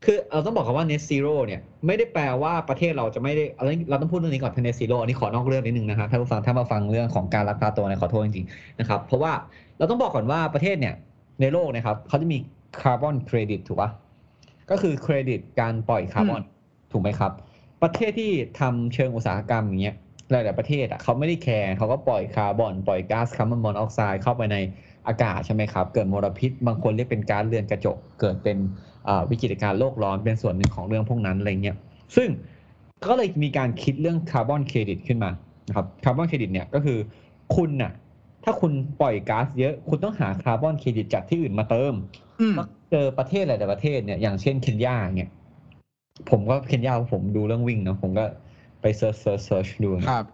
[0.07, 9.33] คือเราต้องบอกกันว่า net zero เนี่ยไม่ได้แปลว่าประเทศเราจะไม่ได้เอาเราต้องพูดเรื่องนี้ก่อน net zero อันนี้ขอนอกเรื่องนิดนึงนะครับถ้าผู้ฟังถ้ามาฟังเรื่องของการลักพาตัวเนี่ยขอโทษจริงๆนะครับเพราะว่า
[9.79, 10.95] เราต้องบอกก่อนว่าประเทศเนี่ย
[11.41, 12.39] ในโลกนะครับเขาจะมี
[12.81, 13.91] คาร์บอนเครดิตถูกปะ
[14.71, 16.43] ก็คือเครดิตการปล่อยคาร์บอน
[16.93, 17.33] ถูกไหมครับ
[17.83, 19.95] ประเทศที่ทำเชิงอุตสาหกรรมอย่างเงี้ย
[20.31, 24.57] หลายๆประเทศอะเขาไม่ได้แคร์เขาก็ปล่อยคาร์บอนปล่อยก๊าซคาร์บอนมอนอกไซด์เข้าไปใน
[25.09, 28.57] อากาศใช่ไหมครับ เกิดมลพิษ บางคนเรียกเป็นก๊าซเรือนกระจก เกิดเป็น
[29.09, 31.77] อ่าวิกฤตการณ์โลกร้อนเป็นส่วนหนึ่งของเรื่องพวกนั้นอะไรเงี้ย
[32.17, 32.29] ซึ่ง
[33.07, 35.31] ก็เลยมีการคิดเรื่องคาร์บอนเครดิตขึ้นมา
[35.69, 36.99] นะครับคาร์บอนเครดิตเนี่ยก็คือ
[37.57, 37.93] คุณน่ะ
[38.45, 41.95] ถ้าคุณปล่อยก๊าซเยอะ คุณต้องหาคาร์บอนเครดิตจากที่อื่นมาเติม
[42.41, 45.31] อืมก็เจอประเทศหลายๆประเทศเนี่ยอย่างเช่นเคนยาเนี่ย
[46.31, 48.25] ผมก็เคนยาผมดูเรื่องวิ่งเนาะผมก็
[48.81, 50.27] ไป search search search ดูเนี่ยครับ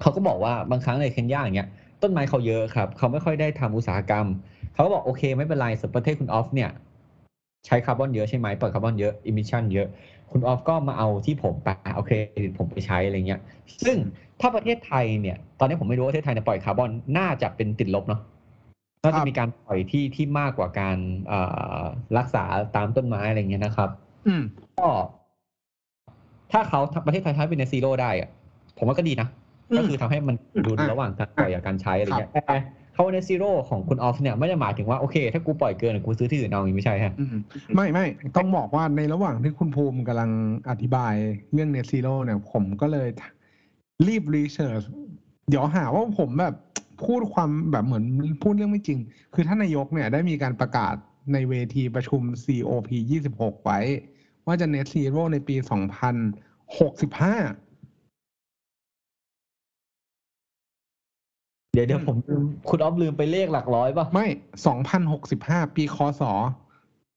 [0.00, 1.68] เขาก็บอกว่าบางครั้งในเคนยาอย่างเงี้ย
[2.02, 4.26] ต้นไม้เขาเยอะครับ เขาไม่ค่อยได้ทำอุตสาหกรรม
[4.74, 6.70] เขาก็บอกโอเคไม่เป็นไรสประเทศคุณออฟเนี่ย
[7.66, 9.88] ใช้คาร์บอนเยอะใช่ไหมปล่อยคาร์บอนเยอะ emission เยอะ
[10.30, 13.40] คุณออฟก็มาเอาที่ผมไปเอาเครดิตผมไปใช้อะไรเงี้ย
[13.84, 13.96] ซึ่ง
[14.40, 18.20] ถ้าประเทศไทยเนี่ย ตอนนี้ผมไม่รู้ว่าประเทศไทยเนี่ยปล่อยคาร์บอนน่าจะเป็นติดลบเนาะ
[19.02, 21.40] ครับน่าจะมีการปล่อยที่ที่มากกว่าการเอ่
[21.78, 21.82] อ
[22.18, 22.44] รักษา
[22.76, 23.90] ตามต้นไม้อะไรเงี้ยนะครับ
[24.26, 24.42] อืม
[24.78, 24.88] ก็
[26.52, 28.28] ถ้าเขาประเทศไทยทำเป็น net zero ได้อะ
[28.78, 29.41] ผมว่าก็ดีนะอืม
[29.78, 30.36] ก็คือทำให้มัน
[30.66, 32.42] ดูอะระหว่างการปล่อยกับการใช้อะไรเงี้ยแต่
[32.94, 37.36] เขา net zero ของคุณออฟเนี่ยไม่ได้หมายถึงว่าโอเค ถ้ากูปล่อยเกินกูซื้อที่อื่นเอาอย่างนี้ไม่ใช่ฮะอืม
[37.74, 40.30] ไม่ไม่ต้องบอกว่าในระหว่างที่คุณภูมิกำลัง
[40.70, 41.14] อธิบาย
[41.52, 43.08] เรื่อง Net Zero เนี่ย ผมก็เลย
[44.06, 44.82] รีบ research
[45.48, 46.54] เดี๋ยวหาว่าผมแบบ
[47.04, 48.04] พูดความแบบเหมือน
[48.42, 48.98] พูดเรื่องไม่จริง
[49.34, 50.94] คือท่านนายกเนี่ยได้มีการประกาศ
[51.32, 52.88] ในเวทีประชุม COP
[53.26, 53.80] 26 ไว้
[54.46, 55.56] ว่าจะ Net Zero ในปี
[56.22, 57.71] 2065
[61.74, 64.26] เดี๋ยวเดี๋ยวผมลืมคุณออฟลืมไปเลขหลักร้อยป่ะไม่
[65.00, 66.22] 2065ปีคศ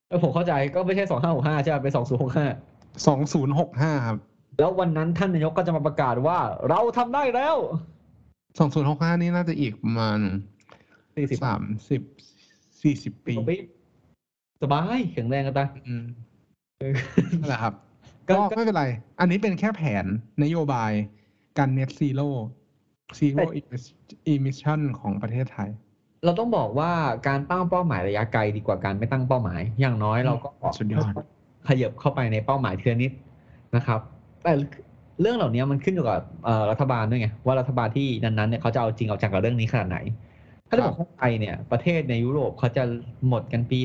[0.10, 4.18] เออผมเข้าใจก็ไม่ใช่สองห้าหกห้าใช่ไหมเป็นสองศูนย์หกห้า2065ครับ
[4.60, 6.38] แล้ววันนั้นท่านนายกก็จะมาประกาศว่า
[6.70, 7.56] เราทำได้แล้ว
[8.60, 10.20] 2065นี่น่าจะอีกประมาณ
[11.16, 12.02] สี่สิบสามสิบ
[12.82, 13.58] สี่สิบปีปี
[14.62, 16.04] สบายแข็งแรงกันตาอืม
[16.80, 16.96] เออ
[17.42, 17.74] นั่นแหละครับ
[18.30, 18.86] ก็ก็ไม่เป็นไร
[19.20, 20.06] อันนี้เป็นแค่แผน
[20.44, 20.92] นโยบาย
[21.58, 22.30] การ net zero
[23.20, 23.44] zero
[24.34, 25.70] emission ของประเทศไทย
[26.26, 26.92] เราต้องบอกว่า
[27.28, 31.12] การตั้งเป้าหมายระยะไกลดีกว่าการไม่ตั้งเป้าหมาย อย่างน้อยเราก็สุดยอด
[31.68, 33.12] ขยับเข้าไปในเป้าหมายทีละนิด
[33.76, 34.00] นะครับ
[34.44, 34.54] แต่
[35.22, 39.98] เรื่องเหล่านี้มันขึ้นอยู่กับเอ่อรัฐบาลด้วยไงว่ารัฐบาลที่นั้นๆเนี่ยเขาจะเอาจริงเอาจังกับเรื่องนี้ขนาดไหน
[40.68, 42.84] ถ้าจะบอกว่าไทยเนี่ย ประเทศในยุโรปเขาจะ
[43.28, 43.80] หมดกันปี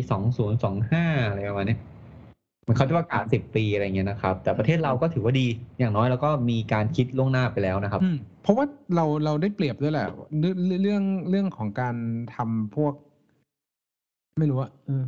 [0.62, 1.76] 2025 อะไรประมาณเนี้
[2.72, 5.46] ยเหมันเขาจะประกาศ10ปีอะไรเงี้ยนะครับ แต่ประเทศเราก็ถือว่าดี
[5.78, 10.06] อย่างน้อยเราก็มีการคิดล่วงหน้าไปแล้วนะครับอืมเพราะว่าเราเราได้เปรียบด้วยแหละ
[10.40, 11.94] เรื่องเรื่องเรื่องของการ
[12.34, 12.94] ทำพวก
[14.38, 15.04] ไม่รู้อะเออ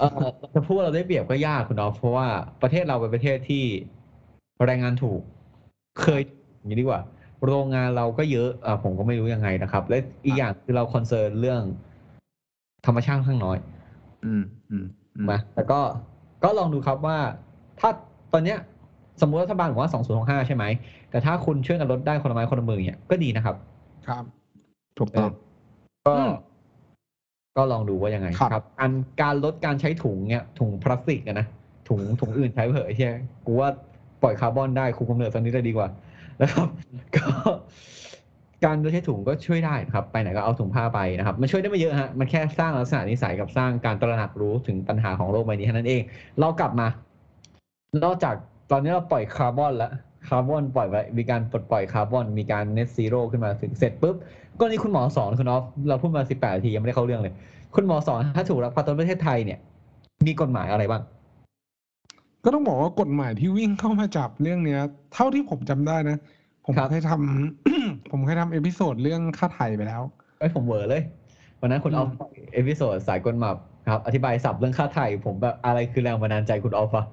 [0.00, 2.28] เออจะพูดว่าเราได้เปรียบก็ยากคุณออฟเพราะว่า
[2.62, 3.64] ประเทศเราเป็นประเทศที่
[4.64, 5.20] แรงงานถูก
[6.00, 6.20] เคย
[6.56, 7.00] อย่างนี้ดีกว่า
[7.46, 11.62] โรงงานเราก็เยอะอ่าผมก็ไม่รู้ยังไงนะครับ และอีกอย่างคือเราคอนเซิร์นเรื่อง
[12.86, 13.58] ธรรมชาติค่อนข้างน้อย
[14.24, 14.84] อืมอืม
[15.16, 15.80] อืมมาแต่ก็
[16.44, 17.18] ก็ลองดูครับว่า
[17.80, 17.90] ถ้า
[18.32, 18.58] ตอนเนี้ย
[19.20, 19.90] สมมติรัฐบาลบอกว่า
[20.42, 20.64] 2065ใช่ไหม
[21.10, 23.56] แต่ถ้าคุณช่วยกันลดได้คนละไม้คนละมือเนี่ยก็ดีนะครับ
[24.08, 24.24] ครับ
[24.98, 25.30] ถูกต้อง
[26.06, 26.32] ก็อืม
[27.56, 31.46] ก็ลองดูว่ายังไงครับครับการการลดการใช้ถุงเนี่ยถุงพลาสติกอะนะ
[31.88, 33.14] ถุงถุงอื่นใช้เถอะใช่ไหม
[33.46, 33.68] กูว่า
[34.22, 35.88] ปล่อยคาร์บอนได้คุมกำเนิดตอนนี้เลยดีกว่า
[36.42, 36.68] นะครับ
[37.16, 37.26] ก็
[38.64, 46.02] การลดใช้ถุงก็ช่วยได้นะครับ ไปไหนก็เอาถุงผ้าไปนะครับ มันช่วยได้ไม่เยอะฮะ มันแค่สร้างลักษณะนิสัยกับสร้างการตระหนักรู้ถึงปัญหาของโลกใบนี้เท่านั้นเอง
[46.40, 46.86] เรากลับมา
[48.04, 48.34] นอกจาก
[48.70, 49.92] ตอนนี้เราปล่อยคาร์บอนแล้ว
[50.28, 54.16] คาร์บอนปล่อยไว้ มีการปลดปล่อยคาร์บอน มีการเน t ซีโร่ขึ้นมาถึงเสร็จปุ๊บ
[54.58, 57.34] ก็นี่คุณหมอสอนคุณออฟเราพูดมาสิบแปดนาทียังไม่ได้เข้าเรื่องเลย
[57.74, 59.58] คุณหมอสอนถ้าถูกลักพาตัวประเทศไทยเนี่ย
[60.26, 61.02] มีกฎหมายอะไรบ้าง
[62.44, 64.80] ก็ต้องบอกว่ากฎหมายที่วิ่งเข้ามาจับเรื่องเนี้ย
[65.14, 66.16] เท่าที่ผมจำได้นะ
[66.64, 70.02] ผมครับเคยทำ ผมเคยทำ episode เรื่องค่าไถ่ไปแล้ว
[70.38, 71.02] ไอ้ยผมเวอร์เลย
[71.60, 73.56] วันนั้นคุณออฟอืม episode สายกลหมับ
[73.88, 77.06] ครับ อธิบายสับเรื่องค่าไถ่ผมแบบอะไรคือแรงบันดาลใจคุณออฟอะ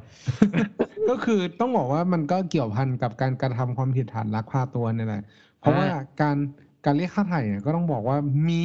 [1.09, 5.23] ก็คือต้องบอกว่ามันก็เกี่ยวพันกับการกระทำความผิดฐานลักพาตัวเนี่ยแหละ
[5.59, 5.85] เพราะว่า
[6.21, 6.37] การ
[6.85, 8.17] การเรียกค่าไถ่เนี่ยก็ต้องบอกว่า
[8.49, 8.63] มี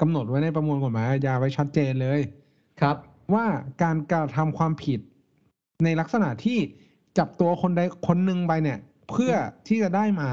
[0.00, 2.20] กำหนดไว้ในประมวลกฎหมายอาญาไว้ชัดเจนเลย
[2.80, 2.96] ครับ
[3.34, 3.46] ว่า
[3.82, 5.00] การกระทำความผิด
[5.84, 6.58] ในลักษณะที่
[7.18, 8.78] จับตัวคนใดคนหนึ่งไปเนี่ย
[9.10, 9.32] เพื่อ
[9.66, 10.30] ที่จะได้มา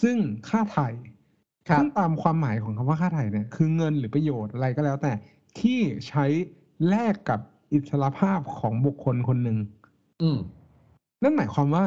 [0.00, 0.16] ซึ่ง
[0.48, 0.86] ค่าไถ่
[1.68, 5.12] ครับซึ่งตามความหมายของคำว่าค่าไถ่เนี่ยคือเงินหรือประโยชน์อะไรก็แล้ว แต่
[5.60, 6.24] ที่ใช้
[6.88, 7.40] แลกกับ
[7.72, 9.58] อิสรภาพของบุคคลคนหนึ่ง
[10.22, 10.38] อืม
[11.22, 11.86] นั่นหมายความว่า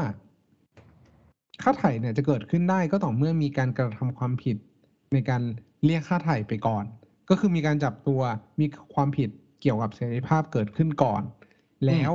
[1.61, 4.57] ค่าไถ่เนี่ยจะเกิดขึ้นได้ก็ต่อเมื่อมีการกระทำความผิด
[5.13, 5.41] ในการ
[5.85, 6.85] เรียกค่าไถ่ไปก่อน
[7.29, 8.21] ก็คือมีการจับตัว
[8.59, 9.29] มีความผิด
[9.61, 11.21] เกี่ยวกับเสรีภาพเกิดขึ้นก่อน
[11.85, 12.13] แล้ว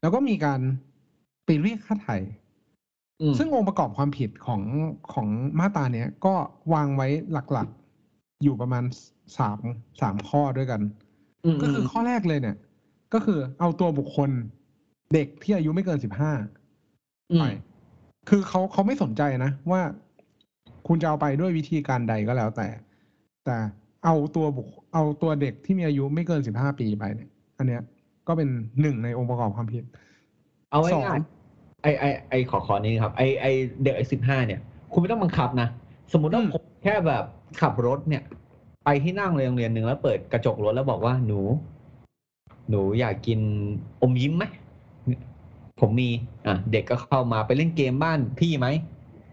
[0.00, 0.60] แล้วก็มีการ
[1.44, 2.41] ไปเรียกค่าไถ่อืม
[3.38, 4.62] ซึ่งองค์ประกอบความผิดของ
[5.12, 6.34] ของมาตราเนี้ยก็
[6.74, 8.84] วางไว้หลักๆ อยู่ประมาณ
[9.38, 9.58] สาม
[10.00, 10.80] สามข้อด้วยกัน
[11.54, 12.56] มก็คือข้อแรกเลยเนี่ย
[13.14, 14.30] ก็คือเอาตัวบุคคล
[15.14, 16.32] เด็กที่อายุไม่เกินสิบห้า
[17.30, 17.46] อืไปม
[18.28, 19.82] คือเขาเขาไม่สนใจนะ ว่า
[20.86, 22.68] คุณจะเอาไปด้วยวิธีการใดก็แล้วแต่
[23.44, 23.56] แต่
[24.04, 27.82] เอาตัวบุคเอาตัวเด็กที่มีอายุไม่เกินสิบห้าปีไปเนี่ย อันเนี้ย
[28.28, 28.48] ก็เป็น
[28.80, 29.84] หนึ่งในองค์ประกอบความผิด
[30.70, 31.41] เอาสองง่ายๆ
[31.82, 33.46] ไอไอไอขอขอนี้ครับไอไอ
[33.82, 34.60] เด็กไอสิบห้าเนี่ย
[34.92, 35.68] คุณไม่ต้องบังคับนะ
[36.12, 37.24] สมมุติว่าอืมผมแค่แบบ
[37.60, 38.22] ขับรถเนี่ย
[38.84, 41.40] ไปที่นั่งเลยโรงเรียนหนึ่งแล้วเปิดกระจกรถแล้วบอกว่าหนู
[42.70, 43.40] หนูอยากกิน
[44.02, 44.44] อมยิ้มไหม
[45.80, 46.10] ผมมี
[46.46, 48.66] อะ เด็กก็เข้ามาไปเล่นเกมบ้านพี่ไหม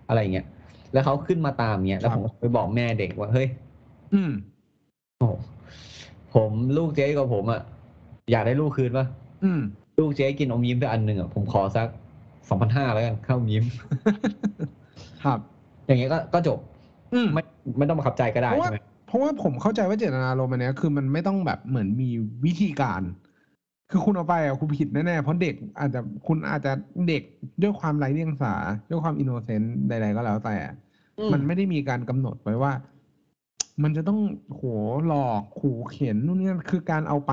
[0.08, 0.48] อะไรเงี้ย
[0.94, 3.48] แล้วเขาขึ้นมาตามเงี้ย แล้วผมก็ไปบอกแม่เด็กว่าเฮ้ย
[4.14, 4.32] อืม
[5.20, 5.28] โอ้
[6.34, 7.62] ผมลูกเจ๊กับผมอะ
[8.32, 9.06] อยากได้ลูกคืนปะ
[9.44, 9.60] อืม
[10.00, 11.88] ลูกเจ๊กินอมยิ้มไปอันหนึ่งอะ ผมขอสัก
[12.50, 13.66] สองพันห้าแล้วกันข้าวอมยิ้ม
[15.24, 15.40] ครับ
[15.88, 16.60] อย่างเงี้ยก็ก็จบ
[17.14, 17.42] อืมไม่
[17.78, 22.10] ไม่ต้องมาขับใจก็ได้เพราะว่าใช่ไหมเพราะว่าผมเข้าใจว่าเจตนารมณ์อันเนี้ยคือมันไม่ต้องแบบเหมือนมี
[22.46, 23.02] วิธีการ
[23.92, 26.72] คือคุณเอาไปอะคุณผิดแน่ๆเพราะเด็กอาจจะคุณอาจจะ
[27.08, 27.24] เด็ก
[27.62, 28.54] ด้วยความไร้เดียงสา
[28.90, 30.56] ด้วยความอินโนเซนต์ใดๆก็แล้วแต่
[31.20, 32.74] อืมันไม่ได้มีการกำหนดไว้ว่า
[33.84, 34.20] มันจะต้อง
[34.54, 34.62] โห
[35.06, 37.32] หลอกขู่เข็นนู่นนี่นั่นคือการเอาไป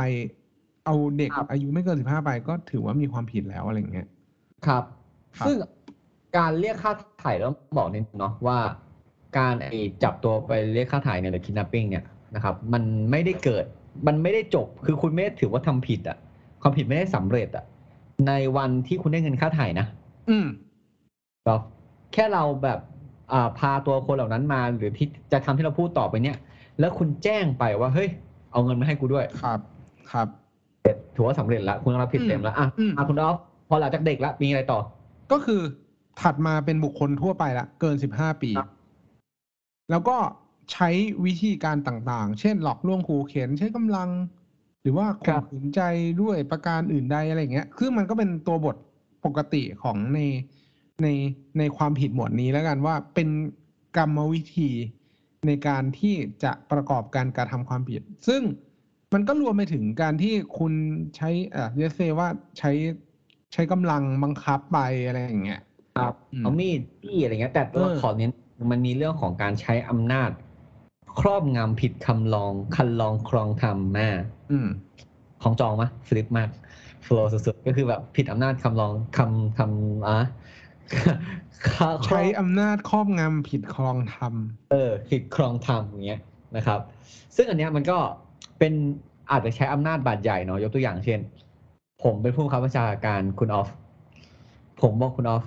[0.86, 4.08] เอาเด็กอายุไม่เกินสิบห้าไปก็ถือว่ามีความผิดแล้วอะไรเงี้ย
[4.66, 5.05] ครับครับ
[5.46, 5.56] ซึ่ง
[6.36, 8.58] การเรียกค่าถ่ายแล้วบอกนิดนึงเนาะว่า
[9.38, 9.72] การไอ
[10.02, 13.64] จับตัวไปเรียกค่าถ่ายเนี่ยหรือ kidnapping เนี่ยนะครับมันไม่ได้เกิด
[14.06, 16.16] มันไม่ได้จบคือคุณไม่ได้ถือว่าทำผิดอะ
[16.62, 17.64] ความผิดไม่ได้สำเร็จอะ
[18.28, 19.86] ในวันที่คุณได้เงินค่าถ่ายนะ
[20.30, 20.46] อืม
[21.46, 21.60] ครับ
[22.12, 22.78] แค่เราแบบ
[23.32, 26.36] อ่าพาตัวคนเหล่านั้นมา หรือที่จะทำที่เราพูดต่อไปเนี่ย
[26.80, 28.08] แล้วคุณแจ้งไปว่าเฮ้ย
[28.52, 29.58] เอาเงินมาให้กูด้วยครับ
[30.12, 30.28] ครับ
[31.14, 33.36] ถือว่าสำเร็จแล้วคุณรับผิดเต็มแล้วอะอืมอะคุณออฟ
[33.68, 34.80] พอหลังจากเด็กแล้วมีอะไรต่อ
[35.32, 35.60] ก็คือ
[36.20, 38.70] ถัดมาเป็นบุคคลทั่วไปละเกินสิบห้าปีครับ
[39.90, 40.16] แล้วก็
[40.72, 40.88] ใช้
[41.24, 44.10] วิธีการต่างๆ เช่น หลอกลวงขู่เข็นใช้กำลัง
[44.82, 45.80] หรือว่าข่มขืนใจ
[46.22, 48.76] ด้วยประการอื่นใดอะไรอย่างเงี้ย คือมันก็เป็นตัวบท
[49.24, 50.20] ปกติของใน
[51.02, 51.06] ใน
[51.58, 53.28] ในความผิดหมวดนี้แล้วกันว่าเป็น
[53.96, 54.70] กรรมวิธี
[55.46, 58.42] ในการที่จะประกอบการกระทำความผิด ซึ่ง
[59.14, 60.72] มันก็รวมไปถึงการที่คุณ
[61.16, 62.72] ใช้เอ่อเรียกเซว่าใช้
[63.58, 65.60] ใช้กำลังบังคับไปอะไรอย่างเงี้ย
[65.96, 68.30] ครับอืมเอามีดพี่อะไรเงี้ยแต่ตัวเออขอเน้น
[68.70, 70.30] มันมีเรื่องของการใช้อำนาจ
[71.20, 74.08] ครอบงำผิดคำลองคันลองครองธรรมมา
[74.50, 74.68] อืม
[75.42, 76.48] ของจองมะฟลิปมาก
[77.04, 80.18] โฟล์สุดๆก็คือแบบผิดอำนาจคำลองคำคำอะ
[82.06, 84.34] ใช้อำนาจครอบงำผิดครองธรรม
[84.70, 86.20] เออ ผิดครองธรรมอย่างเงี้ย
[86.56, 86.80] นะครับ
[87.36, 87.98] ซึ่งอันเนี้ยมันก็
[88.58, 88.72] เป็น
[89.30, 91.20] อาจจะใช้อำนาจบาดใหญ่เนาะยกตัวอย่างเช่น
[92.02, 93.68] ผมเป็นผู้บังคับบัญชาการคุณออฟ
[94.82, 95.44] ผมบอกคุณออฟ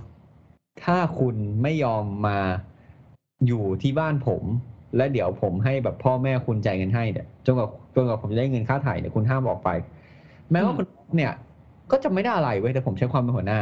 [0.84, 2.40] ถ้าคุณไม่ยอมมา
[3.48, 4.44] อยู่ที่บ้านผม
[4.96, 9.70] และเดี๋ยวผมให้แบบพ่อแม่คุณจ่ายเงินให้เนี่ยจนกว่าจนกว่าผมจะได้เงินค่าถ่ายเนี่ยคุณห้ามออกไป
[10.52, 11.34] แม้ว่าอืมคุณออฟเนี่ย
[11.92, 13.62] ก็จะไม่ได้อะไรเว้ยแต่ผมใช้ความเป็นหัวหน้า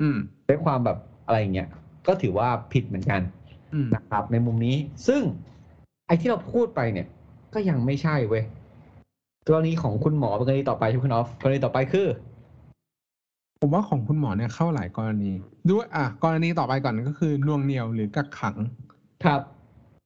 [0.00, 0.16] อืม
[0.46, 1.68] ใช้ความแบบอะไรอย่างเงี้ย
[2.06, 3.20] ก็ถือว่าผิดเหมือนกัน
[3.74, 5.22] อืมนะครับ ในมุมนี้ ซึ่ง
[6.06, 7.06] ไอ้ที่เราพูดไปเนี่ย
[7.54, 8.44] ก็ยังไม่ใช่เว้ย
[9.48, 12.06] กรณีของคุณหมอเป็นกรณีต่อไปใช่ไหมคุณออฟกรณีต่อไปคือ
[13.60, 15.30] ผมว่าของคุณหมอเนี่ยเข้าหลายกรณี
[15.68, 18.56] ด้วยอะกรณีต่อไปก่อนก็คือน่วงเหนียวหรือกักขัง
[19.24, 19.40] ครับ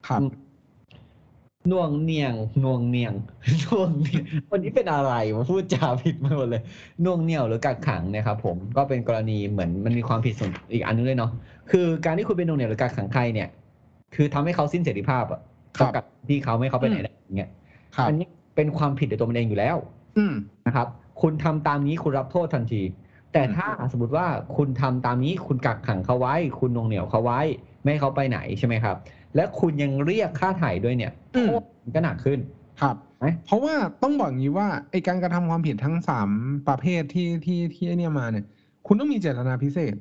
[0.09, 0.33] ครับอืม
[1.71, 3.15] น่วงเนียงน่วงเนียง
[3.65, 6.63] น่วงเนียงวันนี้เป็นอะไรมาพูดจาผิดมาหมดเลย
[7.05, 11.31] น่วงเหนียวหรือกักขังเนะครับผมก็เป็นกรณีเหมือนมันมีความผิดส่วนอีกอันนึงเลยเนาะ
[11.71, 13.49] คือการที่คุณเป็นน่วงเหนียวหรือกักขังใครเนี่ย
[14.15, 15.41] คือทำให้เขาสิ้นเสรีภาพอะ
[15.77, 17.51] ครับจำกัดที่เขาไม่ให้เขาไปไหนได้อย่างเงี้ย
[17.97, 19.77] ครับอันนี้ เป็นความผิดในตัวมันเองอยู่แล้ว
[20.19, 20.35] อืม
[20.67, 20.89] นะครับ
[21.21, 22.83] คุณทำตามนี้คุณรับโทษทันที
[23.33, 27.41] แต่ถ้าสมมติว่าคุณทำตามนี้คุณกักขังเขาไว้ คุณนวงเหนียวเขาไว้
[27.83, 28.97] ไม่ให้เขาไปไหนใช่ไหมครับ
[29.37, 32.39] และคุณยังเรียกค่าถ่ายด้วยเนี่ยอืมโทษมันก็หนักขึ้น
[32.81, 36.29] ครับไหมเพราะว่าต้องบอกอย่างนี้ว่าไอการกระทำความผิดทั้งสาม
[36.69, 38.45] ประเภทที่ที่ที่ไอ้เนี่ยมาเนี่ย
[38.87, 39.95] คุณต้องมีเจตนาพิเศษ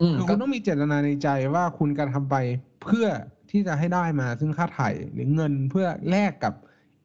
[0.00, 2.36] อืมคือก็คุณต้องมีเจตนาในใจว่าคุณกระทำไป
[2.82, 3.06] เพื่อ
[3.50, 6.54] ที่จะให้ได้มาซึ่งค่าไถ่หรือเงินเพื่อแลกกับ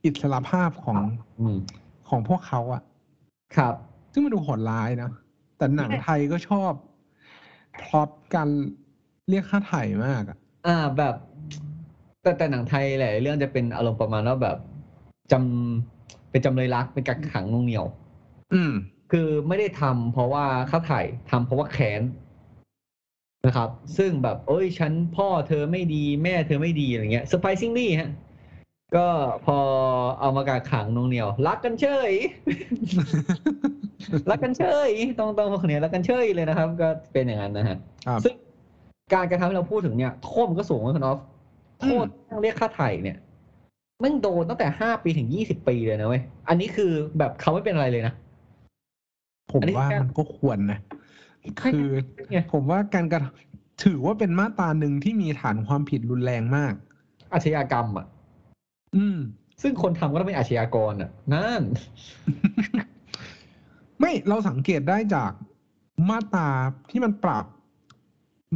[0.06, 0.98] อิสรภาพของ
[1.40, 1.58] อืม
[2.10, 2.82] ของพวกเขาอะ
[3.58, 3.76] ครับ
[4.12, 5.12] ซึ่งมันดูโหดร้ายนะ
[5.58, 6.72] แต่หนังไทยก็ชอบ
[7.82, 8.50] พล็อตการ
[9.30, 10.38] เรียกค่าไถ่มากอะ
[10.68, 11.16] อ่าแบบ
[12.22, 14.58] แต่แต่หนังไทยหลายเรื่องจะเป็นอารมณ์ประมาณว่าแบบ
[15.32, 17.86] จำเป็นจำเลยรักเป็นกักขังนวงเหนียว
[18.54, 18.74] อืม
[19.12, 22.02] คือไม่ได้ทำเพราะว่าค่าถ่ายทำเพราะว่าแค้น
[23.46, 28.10] นะครับ ซึ่งแบบ เอ้ยฉันพ่อเธอไม่ดี แม่เธอไม่ดีอะไรเงี้ย surprisingly ฮะ
[28.96, 29.08] ก็
[29.46, 29.58] พอ
[30.20, 32.14] เอามากาขังนวงเหนียว รักกันเฉย
[34.32, 37.78] รักกันเฉยต้องต้องคนนี้รักกันเฉยเลยนะครับ ก็เป็นอย่างนั้นนะฮะ
[38.08, 38.36] ครับซึ่ง
[39.14, 41.20] การกระทำที่เราพูดถึงเนี่ยโทษมันก็สูงนะคุณออฟ
[41.82, 42.06] โทษ
[42.42, 43.18] เรียกค่าไถ่เนี่ย
[44.04, 48.14] มันโดนตั้งแต่ห้าปีถึงยี่สิบปีเลยนะเว้ยอันนี้คือแบบเขาไม่เป็นอะไรเลยนะ
[49.52, 50.80] ผมอันนี้ว่าแค่มันก็ควรนะ
[51.62, 51.88] คือ
[52.32, 56.74] ไงผมว่าการกระทำถือว่าเป็นมาตราหนึ่งที่มีฐานความผิดรุนแรงมาก
[57.34, 58.06] อาชญากรรมอะ
[58.96, 59.18] อืม
[59.62, 61.62] ซึ่งคนทำก็ต้องเป็นอาชญากรอะ นั่น
[64.00, 65.32] ไม่เราสังเกตได้จาก
[66.10, 66.50] มาตรา
[66.92, 67.46] ที่มันปรับ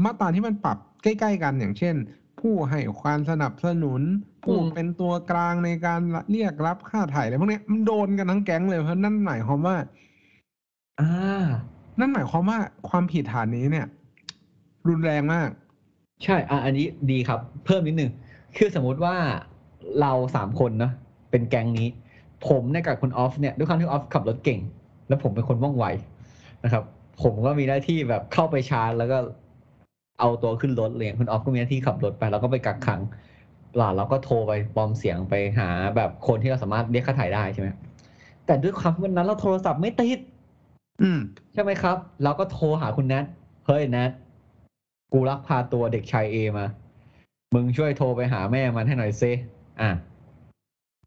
[0.04, 1.96] มาตราที่มันปรับใกล้ๆกันอย่างเช่น
[2.40, 4.02] ผู้ให้ความสนับสนุน
[4.44, 9.76] ผู้อืมเป็นตัวกลางในการเรียกรับค่าถ่ายอะไรพวกเนี้ยมันโดนกันทั้งแก๊งเลยเพราะนั่นหมายความว่า
[11.00, 11.46] อ่า
[12.00, 13.88] นั่นหมายความว่าความผิดฐานนี้เนี่ย
[14.88, 15.50] รุนแรงมาก
[16.24, 18.12] ใช่ อะอันนี้ดีครับ เพิ่มนิดนึง
[18.58, 19.16] คือสมมุติว่า
[20.02, 20.92] เราสามคนนะ
[21.32, 21.88] เป็นแก๊งนี้
[22.48, 24.60] ผมเนี่ยกับคุณออฟเนี่ยด้วยความที่ออฟขับรถเก่ง
[25.08, 25.86] แล้วผมเป็นคนว่องไว
[26.64, 26.84] นะครับ
[27.24, 29.18] ผมก็มีหน้าที่แบบเข้าไปชาร์จแล้วก็
[30.20, 33.02] เอาตัวขึ้นรถเลยคุณออฟก็มีหน้าที่ขับรถไป แล้วก็ไปกักขัง
[33.76, 37.70] หล่าเราก็โทรไปปลอมเสียงไปหาแบบคนที่เราสามารถเรียกค่าถ่ายได้ใช่ไหม
[38.46, 40.20] แต่ด้วยความที่วันนั้นเราโทรศัพท์ไม่ติด
[41.02, 41.20] อืม
[41.54, 43.26] ใช่ไหมครับ เราก็โทรหาคุณแนท
[43.68, 44.12] เฮ้ยแนท
[45.14, 46.66] กูรักพาตัวเด็กชายเอมา
[47.54, 49.32] มึงช่วยโทรไปหาแม่มันให้หน่อยซิ
[49.82, 49.92] อะ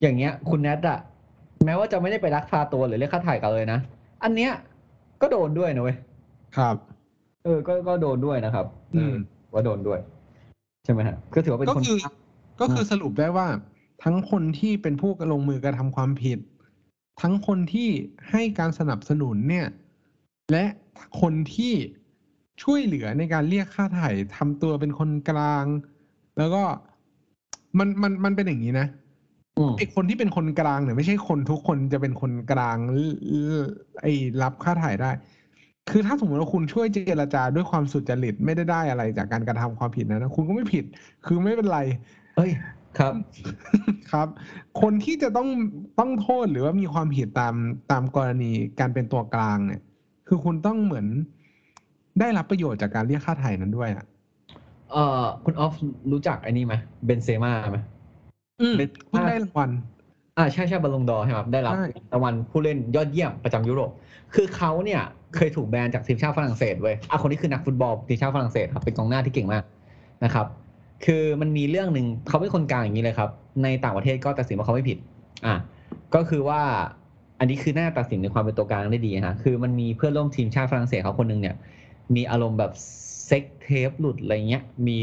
[0.03, 0.99] อย่างเงี้ย คุณแนทอะ
[1.65, 3.79] แม้ว่าจะไม่ได้ไปรักพาตัวหรือเรียกค่าถ่ายกันเลยนะ
[4.25, 4.53] อันเนี้ย
[5.23, 5.97] ก็โดนด้วยนะเว้ย
[6.57, 6.77] ครับ
[7.45, 9.15] เออ ก็ก็โดนด้วยนะครับอืมเออ
[9.53, 9.99] ว่าโดนด้วย
[10.85, 11.99] ใช่ไหมฮะก็ถือว่าเป็นก็คนคือ
[12.61, 13.47] ก็คือสรุปได้ว่า
[14.05, 16.39] ทั้งคนที่เป็นผู้ลงมือกระทำความผิด
[17.21, 17.89] ทั้งคนที่
[18.31, 19.67] ให้การสนับสนุนเนี่ย
[20.53, 20.65] และ
[21.21, 21.75] คนที่
[22.63, 25.67] ช่วยเหลือในการเรียกค่าถ่ายทำตัวเป็นคนกลาง
[26.39, 26.63] แล้วก็
[27.79, 28.87] มันมันมันเป็นอย่างนี้นะ
[29.59, 33.57] อืมไอคนที่เป็นคนกลางเนี่ยไม่ใช่คนทุกคนจะเป็นคนกลางเอ่อ
[34.03, 34.07] ไอ
[34.43, 35.11] รับค่าถ่ายได้
[35.91, 40.85] คือถ้าสมมติว่าคุณช่วยเจรจาด้วยความสุจริตไม่ได้ได้อะไรจากการกระทำความผิดนะนะคุณก็ไม่ผิด
[41.27, 41.81] คือไม่เป็นไร
[42.37, 42.51] เอ้ย
[42.99, 43.15] ครับ
[44.13, 44.29] ครับ
[44.81, 45.49] คนที่จะต้อง
[45.99, 47.55] ต้องโทษหรือว่ามีความผิดตาม
[47.91, 49.81] ตามกรณีการเป็นตัวกลางเนี่ย
[50.29, 51.07] คือคุณต้องเหมือน
[52.21, 54.05] ได้รับประโยชน์จากการเรียกค่าไถ่นั้นด้วยอะ
[54.93, 55.75] เอ่อคุณออฟ
[56.13, 56.75] รู้จักไอ้นี่ไหม
[57.07, 57.79] เบนเซม่าไหม
[58.61, 59.71] อืมเป็นเพิ่งได้รางวัล
[60.39, 63.91] อ่าใช่ใช่บอลลงดอร์ใช่ไหมครับได้รับใช่รางวัลผู้เล่นยอดเยี่ยมประจำยุโรป
[64.35, 65.03] คือเขาเนี่ย
[65.37, 69.65] เคยถูกแบนจากทีมชาติฝรั่งเศสเว้ยอะคนนี้คือนักฟุตบอลทีมชาติฝรั่งเศสครับเป็นกองหน้าที่เก่งมาก
[70.25, 70.47] นะครับ
[71.05, 73.31] คือมันมีเรื่องหนึ่งเขาเป็นคนกลางอย่างนี้เลยครับ
[73.63, 74.99] ในต่างประเทศก็ตัดสินว่าเขาไม่ผิด
[75.47, 75.55] อะ
[76.15, 76.61] ก็คือว่า
[77.39, 81.57] อันนี้คือหน้าตัดสินในความเป็นตัวกลางได้ดีนะฮะคือมันมีเพื่อนร่วมทีมชาติฝรั่งเศสเขาคนหนึ่งเนี่ย
[82.15, 82.73] มีอารมณ์แบบ
[83.27, 84.99] เซ็กเทปหลุดอะไรเงี้ยมี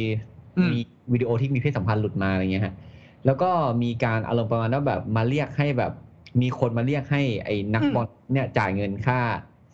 [0.58, 0.80] อืมมี
[1.14, 2.74] วิดีโอที่มีเพศสัมพันธ์หลุดมาอะไรเงี้ยฮะ
[3.26, 3.50] แล้วก็
[3.84, 5.92] มีการอารมณ์ประมาณว่าแบบมาเรียกให้แบบ
[6.42, 9.20] มีคนมาเรียกให้ไอ้นักบอลเนี่ยจ่ายเงินค่า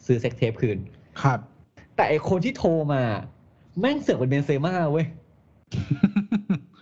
[0.06, 0.78] ซื้อเซ็กเทปคืน
[1.22, 1.40] ครับ
[1.96, 3.02] แต่ไอ้คนที่โทรมา
[3.80, 5.06] แม่งเสือกเป็นเบนเซม่าเว้ย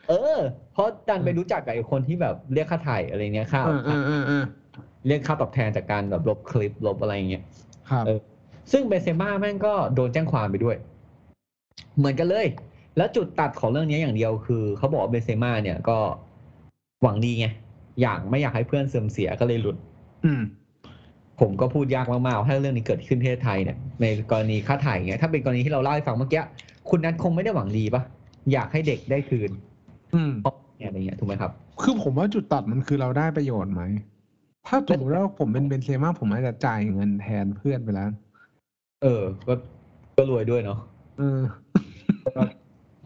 [0.10, 0.40] เออ
[0.74, 4.44] เพราะดันไปรู้จักกับไอ้คนที่แบบเรียกค่าถ่ายอะไรเงี้ยค่าเออเออเออเออ
[5.08, 7.44] เรียกค่าตอบแทนจากการแบบลบคลิปลบอะไรเงี้ย
[7.90, 8.20] ครับเออ
[8.72, 10.78] ซึ่งเบนเซม่าแม่งก็โดนแจ้งความไปด้วย
[11.98, 12.48] เหมือนกันเลย
[12.98, 15.98] แล้วจุดตัดของเรื่องนี้อย่างเดียวคือเขาบอกว่าเบนเซม่าเนี่ยก็
[17.04, 17.46] หวังดีไง
[18.02, 19.78] อยากไม่อยากให้เพื่อนเสื่อมเสียก็เลยหลุด
[20.26, 20.42] อืม
[21.40, 26.42] ผมก็พูดยากมากๆว่าถ้าเรื่องนี้เกิดขึ้นที่ประเทศไทยเนี่ย ในกรณีค่าถ่ายอย่างเงี้ยถ้าเป็นกรณีที่เราเล่าให้ฟังเมื่อกี้
[26.90, 28.02] คุณนัทคงไม่ได้หวังดีปะ
[28.54, 29.52] อยากให้เด็กได้คืน
[30.16, 33.82] อืมเพราะเนี่ยอะไรเงี้ยถูกไหมครับ คือผมว่าจุดตัดมันคือเราได้ประโยชน์ไหม
[34.68, 38.10] ถ้าสมมติว่าผมเป็นเบนเซม่าผมอาจจะจ่ายเงินแทนเพื่อนไปแล้ว
[39.04, 39.54] เออ ก็
[40.18, 40.80] ก็รวยด้วยเนาะ
[41.18, 41.40] เออ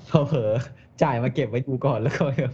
[0.08, 0.52] เขาเผลอ
[1.04, 2.54] จ่ายมาเก็บไว้ดูก่อนแล้วก็แบบ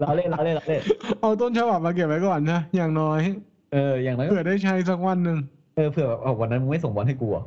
[0.00, 0.82] เราเล่นเราเล่นเราเล่น
[1.20, 3.20] เอาต้นฉบับมาเก็บไว้ก่อนนะอย่างน้อย
[3.72, 5.38] เอออย่างนั้นก็เผื่อได้ใช้สักวันหนึ่ง
[5.76, 7.44] เออเผื่อแบบเอาวันนั้นมึงไม่ส่งบอลให้กูอะ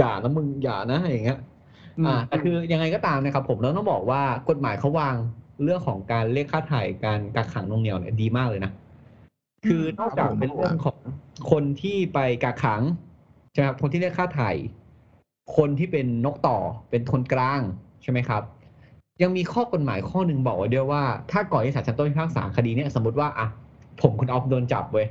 [0.00, 1.38] จ่านะมึงอย่านะอย่างเงี้ย
[1.98, 5.16] อืมอ่าแต่คือยังไงก็ตามนะครับ ผมเราต้องบอกว่ากฎหมายเขาวาง
[5.64, 8.72] เรื่องของการเรียกค่าถ่ายการกักขังหนวงเหนียวเนี่ยดีมากเลยนะ
[9.66, 10.98] คือนอกจากเป็นเรื่องของ
[11.50, 12.82] คนที่ไปกักขัง
[13.52, 14.56] ใช่ไหมครับคนที่เรียกค่าถ่าย
[15.56, 16.58] คนที่เป็นนกต่อ
[16.90, 17.60] เป็นคนกลาง
[18.02, 18.42] ใช่ไหมครับ
[19.22, 23.46] ยังมีข้อกฎหมายข้อหนึ่งบอกไว้ด้วยว่าถ้าก่อนที่ศาลชั้นต้นพิพากษาคดีเนี่ยสมมติว่าอะ
[24.02, 25.06] ผมคุณออฟโดนจับเว้ย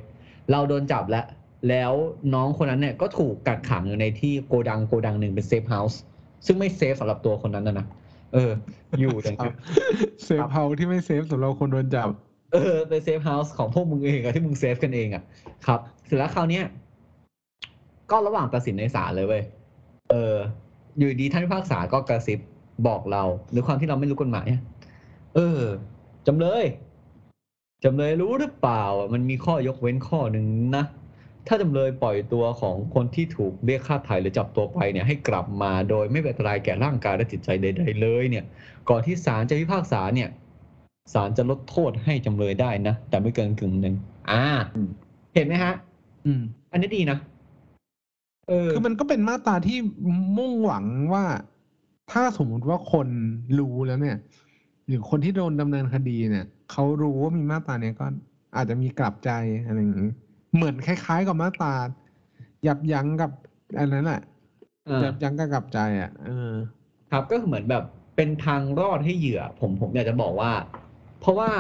[0.52, 1.26] เราโดนจับแล้ว
[1.69, 1.91] แล้ว
[2.34, 6.00] น้องคนนั้นเนี่ยก็ถูกกักขังอยู่ในที่โกดังโกดังหนึ่งเป็น safe house
[6.45, 7.86] ซึ่งไม่ safe สำหรับตัวคนนั้นนะนะ
[8.34, 8.52] เออ
[9.00, 9.56] อยู่อย่างเงี้ย
[10.23, 12.08] safe house ที่ไม่ safe สำหรับคนโดนจับ
[12.54, 15.23] เออเป็น safe house ของพวกมึงเองอะที่มึง safe กันเองอะ
[15.67, 16.63] ครับ เสร็จแล้วคราวเนี้ย
[18.12, 19.43] ก็ระหว่างตัดสินในศาลเลยเว้ย
[20.10, 20.36] เออ
[20.98, 22.39] อยู่ดีท่านพิพากษาก็กระซิบ
[22.88, 24.62] บอกเราด้วยความที่เราไม่รู้กฎหมายอะ
[25.36, 25.62] เออ
[26.28, 26.65] จำเลย
[27.84, 30.46] จำเลยรู้หรือเปล่าอะมันมีข้อยกเว้นข้อหนึ่ง
[30.78, 30.86] นะ
[31.48, 38.46] ถ้าจำเลยปล่อยตัวของคนที่ถูกเรียกค่าไถ่หรือจับตัวไปเนี่ยให้กลับมาโดยไม่เป็นอันตรายแก่ร่างกายและจิตใจใดๆเลยเนี่ย
[38.89, 40.30] ก่อนที่ศาลจะพิพากษาเนี่ย
[41.13, 43.96] ศาลจะลดโทษให้จำเลยได้นะ แต่ไม่เกินกึ่งหนึ่ง
[44.32, 44.43] อ่า
[44.76, 44.89] อืม
[45.36, 45.74] เห็นไหมฮะ
[46.26, 46.41] อืม
[46.72, 47.37] อันนี้ดีนะเออ
[48.71, 49.77] คือมันก็เป็นมาตราที่
[50.38, 51.25] มุ่งหวังว่า
[52.12, 53.07] ถ้าสมมุติว่าคน
[53.60, 54.17] รู้แล้วเนี่ย
[54.88, 58.05] หรือคนที่โดนดำเนินคดีเนี่ยเขารู้ว่ามีมาตราเนี้ยก็
[58.55, 59.31] อาจจะมีกลับใจ
[59.65, 60.12] อะไรอย่างนี้
[60.55, 61.73] เหมือนคล้าย ๆ กับมาตรา
[62.67, 63.31] ยับยั้งกับ
[63.79, 64.21] อันนั้นแหละ
[64.88, 66.51] อ่ายับยั้งกับกลับใจอะเออ
[67.12, 67.83] ครับก็เหมือนแบบ
[68.15, 70.51] เป็นทางรอดให้เหยื่อ ผมผมอยากจะบอกว่า
[71.19, 71.51] เพราะว่า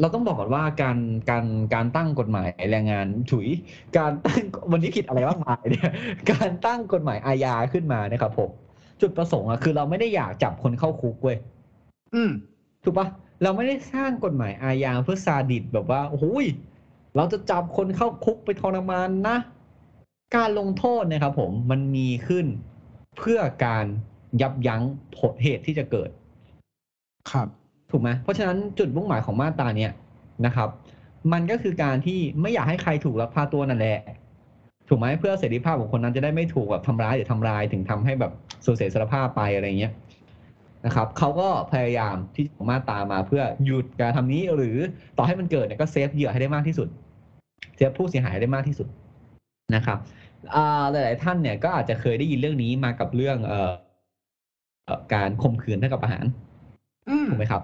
[0.00, 0.98] เราต้องบอกก่อนว่าการ
[1.30, 3.48] การการตั้งกฎหมายแรงงานถุย
[3.98, 5.92] การตั้งวันนี้คิดอะไรมากมายเนี่ย
[6.30, 8.50] การตั้งกฎหมายอาญาขึ้นมาเนี่ยครับผม
[9.00, 11.36] จุดประสงค์อะคือเราไม่ได้อยากจับคนเข้าคุกเว้ย
[12.14, 12.30] อืม
[12.84, 13.06] ถูกปะ
[13.42, 16.46] เราไม่ได้สร้างกฎหมายอาญาเพื่อซาดิสแบบว่าโอ้ย
[17.16, 19.36] เราจะจับคนเข้าคุกไปทรมานนะ
[20.36, 22.46] การลงโทษเนะครับผมมันมีขึ้น
[23.18, 23.86] เพื่อการ
[24.40, 24.82] ยับยั้ง
[25.18, 26.10] ผลเหตุที่จะเกิด
[27.30, 27.48] ครับ
[27.90, 29.92] ถูกไหมเพราะฉะนั้นจุดมุ่งหมายของมาตราเนี่ย
[30.46, 30.68] นะครับ
[31.32, 33.98] มันก็คือการที่ไม่อยากให้ใครถูกลักพาตัวนั่นแหละ
[34.88, 38.32] ถูกไหมเพื่อเสรีภาพของคนนั้นจะได้ไม่ถูกแบบทำร้ายหรือทำลายถึงทำให้แบบ
[38.64, 39.92] สูญเสียอิสรภาพไปอะไรเงี้ย
[40.86, 44.76] นะครับเขาก็พยายามที่จะมาตรามาเพื่อหยุดการทำนี้หรือ
[45.16, 46.88] ต่อให้มันเกิดเนี่ยก็เซฟเหยื่อให้ได้มากที่สุด
[47.76, 48.88] เซฟผู้เสียหายให้ได้มากที่สุด
[49.74, 49.98] นะครับ
[50.54, 53.72] อ่าหลาย ๆ ท่านเนี่ยก็อาจจะเคยได้ยินเรื่องนี้มากับเรื่องเอ่อ
[54.84, 56.24] เอ่อการข่มขืนเท่ากับอาหาร
[57.08, 57.62] อืมถูกไหมครับ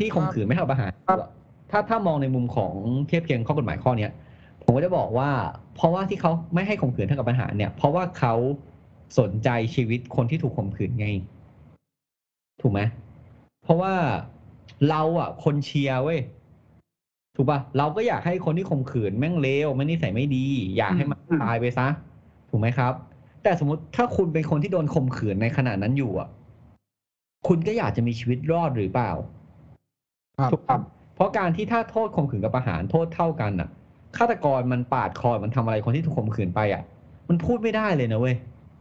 [0.00, 1.20] ที่ข่มขืนไม่เท่าประหารครับ
[1.70, 2.72] ถ้าถ้ามองในมุมของ
[3.06, 4.12] เทียบเคียงข้อกฎหมายข้อเนี้ย
[4.62, 5.30] ผมก็จะบอกว่า
[5.74, 8.34] เพราะว่าที่เขาไม่ให้ข่มขืนเท่ากับประหารเนี่ย เพราะว่าเขา
[9.18, 11.08] สนใจชีวิตคนที่ถูกข่มขืนไง
[12.60, 12.80] ถูกไหม
[13.62, 13.92] เพราะว่า
[14.88, 16.20] เราอะ คนเชียร์เว้ย
[17.36, 21.86] ถูกป่ะเราก็อยากให้คนที่ข่มขืนแม่งเลวไม่นิสัยไม่ดี อยากให้มันอืมตายไปซะ
[22.50, 22.92] ถูกไหมครับ
[23.42, 26.28] แต่สมมติถ้าคุณเป็นคนที่โดนข่มขืนในขณะนั้นอยู่อะ
[27.48, 29.43] คุณก็อยากจะมีชีวิตรอดหรือเปล่าครับ
[30.52, 30.80] ถูกครับ
[31.14, 33.68] เพราะการที่ถ้าโทษข่มขืนกับประหารโทษเท่ากันอะ
[34.16, 36.82] ฆาตกรมันปาดคอมันทำอะไรคนที่ถูกข่มขืนไปอะ
[37.28, 38.36] มันพูดไม่ได้เลยนะเว้ย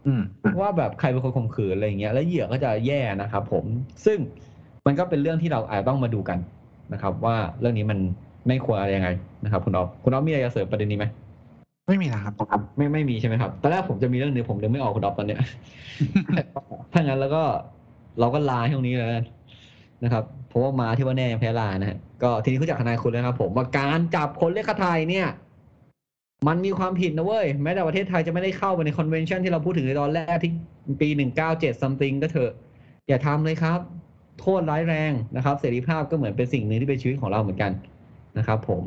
[0.08, 0.22] อืม
[0.62, 3.66] ว่าแบบใครเป็นคนข่มขืนอะไรอย่างเงี้ย แล้วเหยื่อก็จะแย่นะครับผม
[4.06, 4.18] ซึ่ง
[4.86, 6.40] มันก็เป็นเรื่องที่เราอาจจะต้องมาดูกัน
[6.94, 8.00] นะครับ ว่าเรื่องนี้มัน
[8.48, 9.10] ไม่ควรอะไรยังไง
[9.44, 11.06] นะครับ คุณอ๊อฟคุณอ๊อฟมีอะไรจะเสริมประเด็นนี้ไหม
[11.88, 12.34] ไม่มีนะครับ
[12.78, 15.40] ไม่ไม่มีใช่ไหมครับตอนแรกผมจะมีเรื่องหนึงผมนึกไม่ออกคุณอ๊อฟตอนเนี้ย
[16.94, 17.44] ถ้างั้นแล้วก็
[18.20, 19.22] เราก็ลาให้ตรงนี้เลยแล้วกั
[20.04, 25.28] นะครับเพราะว่ามาที่ว่าแน่ยังแพ้ลานะฮะก็ทีนี้คุณจากทนายคุณแล้วครับ ผมว่าการจับคนเรียกค่าไทยเนี่ย
[26.48, 30.52] มันมีความผิดนะเว้ยแม้แต่ประเทศไทยจะไม่ได้เข้าไปในคอนเวนชั่นที่เราพูดถึงในตอนแรกที่
[31.02, 32.52] ปีหนึ่งเก้าเจ็ด something ก็เถอะ
[33.08, 33.80] อย่าทำเลยครับ
[34.40, 37.72] โทษร้ายแรงนะครับ เสรีภาพก็เหมือนเป็นสิ่งหนึ่งที่เป็นชีวิตของเราเหมือนกัน
[38.38, 38.84] นะครับ ผม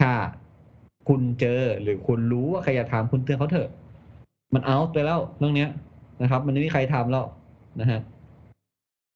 [0.00, 0.12] ถ้า
[1.08, 3.68] คุณเจอหรือคุณรู้ว่าใครอยากทำคุณเตือนเขาเถอะ
[4.54, 5.70] มันเอาไปแล้วเรื่องเนี้ย
[6.22, 7.26] นะครับ มันไม่มีใครทำแล้ว
[7.80, 8.00] นะฮะ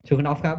[0.07, 0.59] ชูคุณออฟครับ